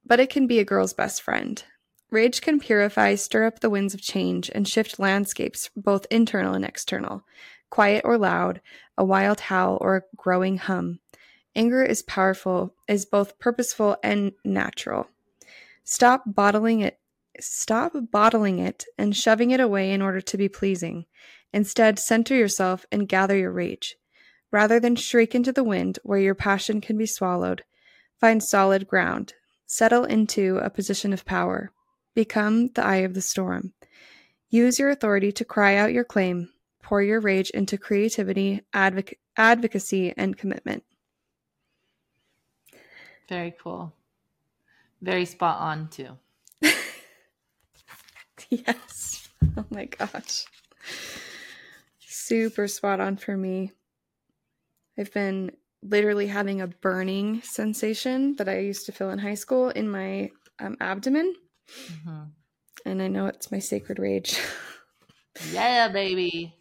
[0.05, 1.63] but it can be a girl's best friend.
[2.09, 6.63] Rage can purify, stir up the winds of change, and shift landscapes, both internal and
[6.63, 7.23] external.
[7.69, 8.61] Quiet or loud,
[8.97, 10.99] a wild howl or a growing hum.
[11.53, 15.09] Anger is powerful, is both purposeful and natural.
[15.83, 16.99] Stop bottling it.
[17.39, 21.05] Stop bottling it and shoving it away in order to be pleasing.
[21.51, 23.97] Instead, center yourself and gather your rage.
[24.51, 27.63] Rather than shriek into the wind where your passion can be swallowed,
[28.19, 29.33] find solid ground.
[29.65, 31.71] Settle into a position of power.
[32.15, 33.73] Become the eye of the storm.
[34.49, 36.49] Use your authority to cry out your claim.
[36.81, 40.83] Pour your rage into creativity, advoc- advocacy, and commitment.
[43.27, 43.93] Very cool.
[45.01, 46.17] Very spot on too.
[48.49, 49.27] yes.
[49.57, 50.45] Oh my gosh.
[51.99, 53.73] Super spot on for me.
[54.97, 55.51] I've been
[55.83, 60.31] literally having a burning sensation that I used to feel in high school in my
[60.59, 61.33] um, abdomen.
[62.05, 62.31] Mhm.
[62.85, 64.39] And I know it's my sacred rage.
[65.51, 66.55] Yeah, baby.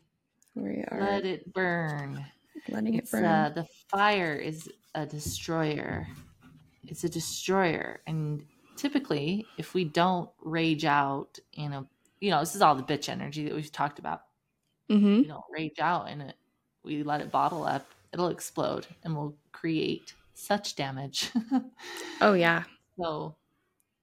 [0.54, 2.26] we are Let it burn.
[2.68, 3.24] letting it It's burn.
[3.24, 6.06] uh, the fire is a destroyer.
[6.86, 8.44] It's a destroyer, and
[8.76, 11.86] typically, if we don't rage out, you know,
[12.20, 14.20] you know, this is all the bitch energy that we've talked about.
[14.90, 15.16] mm-hmm.
[15.20, 16.34] We don't rage out, and it
[16.84, 17.86] we let it bottle up,
[18.16, 21.30] it'll explode, and will create such damage.
[22.22, 22.64] Oh, yeah.
[22.98, 23.36] so,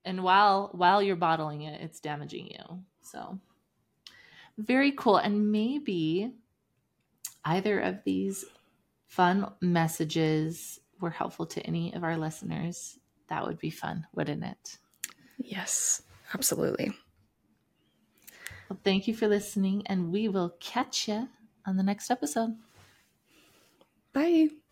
[0.05, 2.83] and while while you're bottling it, it's damaging you.
[3.01, 3.39] So,
[4.59, 6.31] very cool, and maybe
[7.43, 8.45] either of these
[9.07, 12.99] fun messages were helpful to any of our listeners,
[13.29, 14.77] that would be fun, wouldn't it?
[15.39, 16.03] Yes,
[16.35, 16.93] absolutely.
[18.69, 21.27] Well, thank you for listening, and we will catch you
[21.65, 22.55] on the next episode.
[24.13, 24.62] Bye.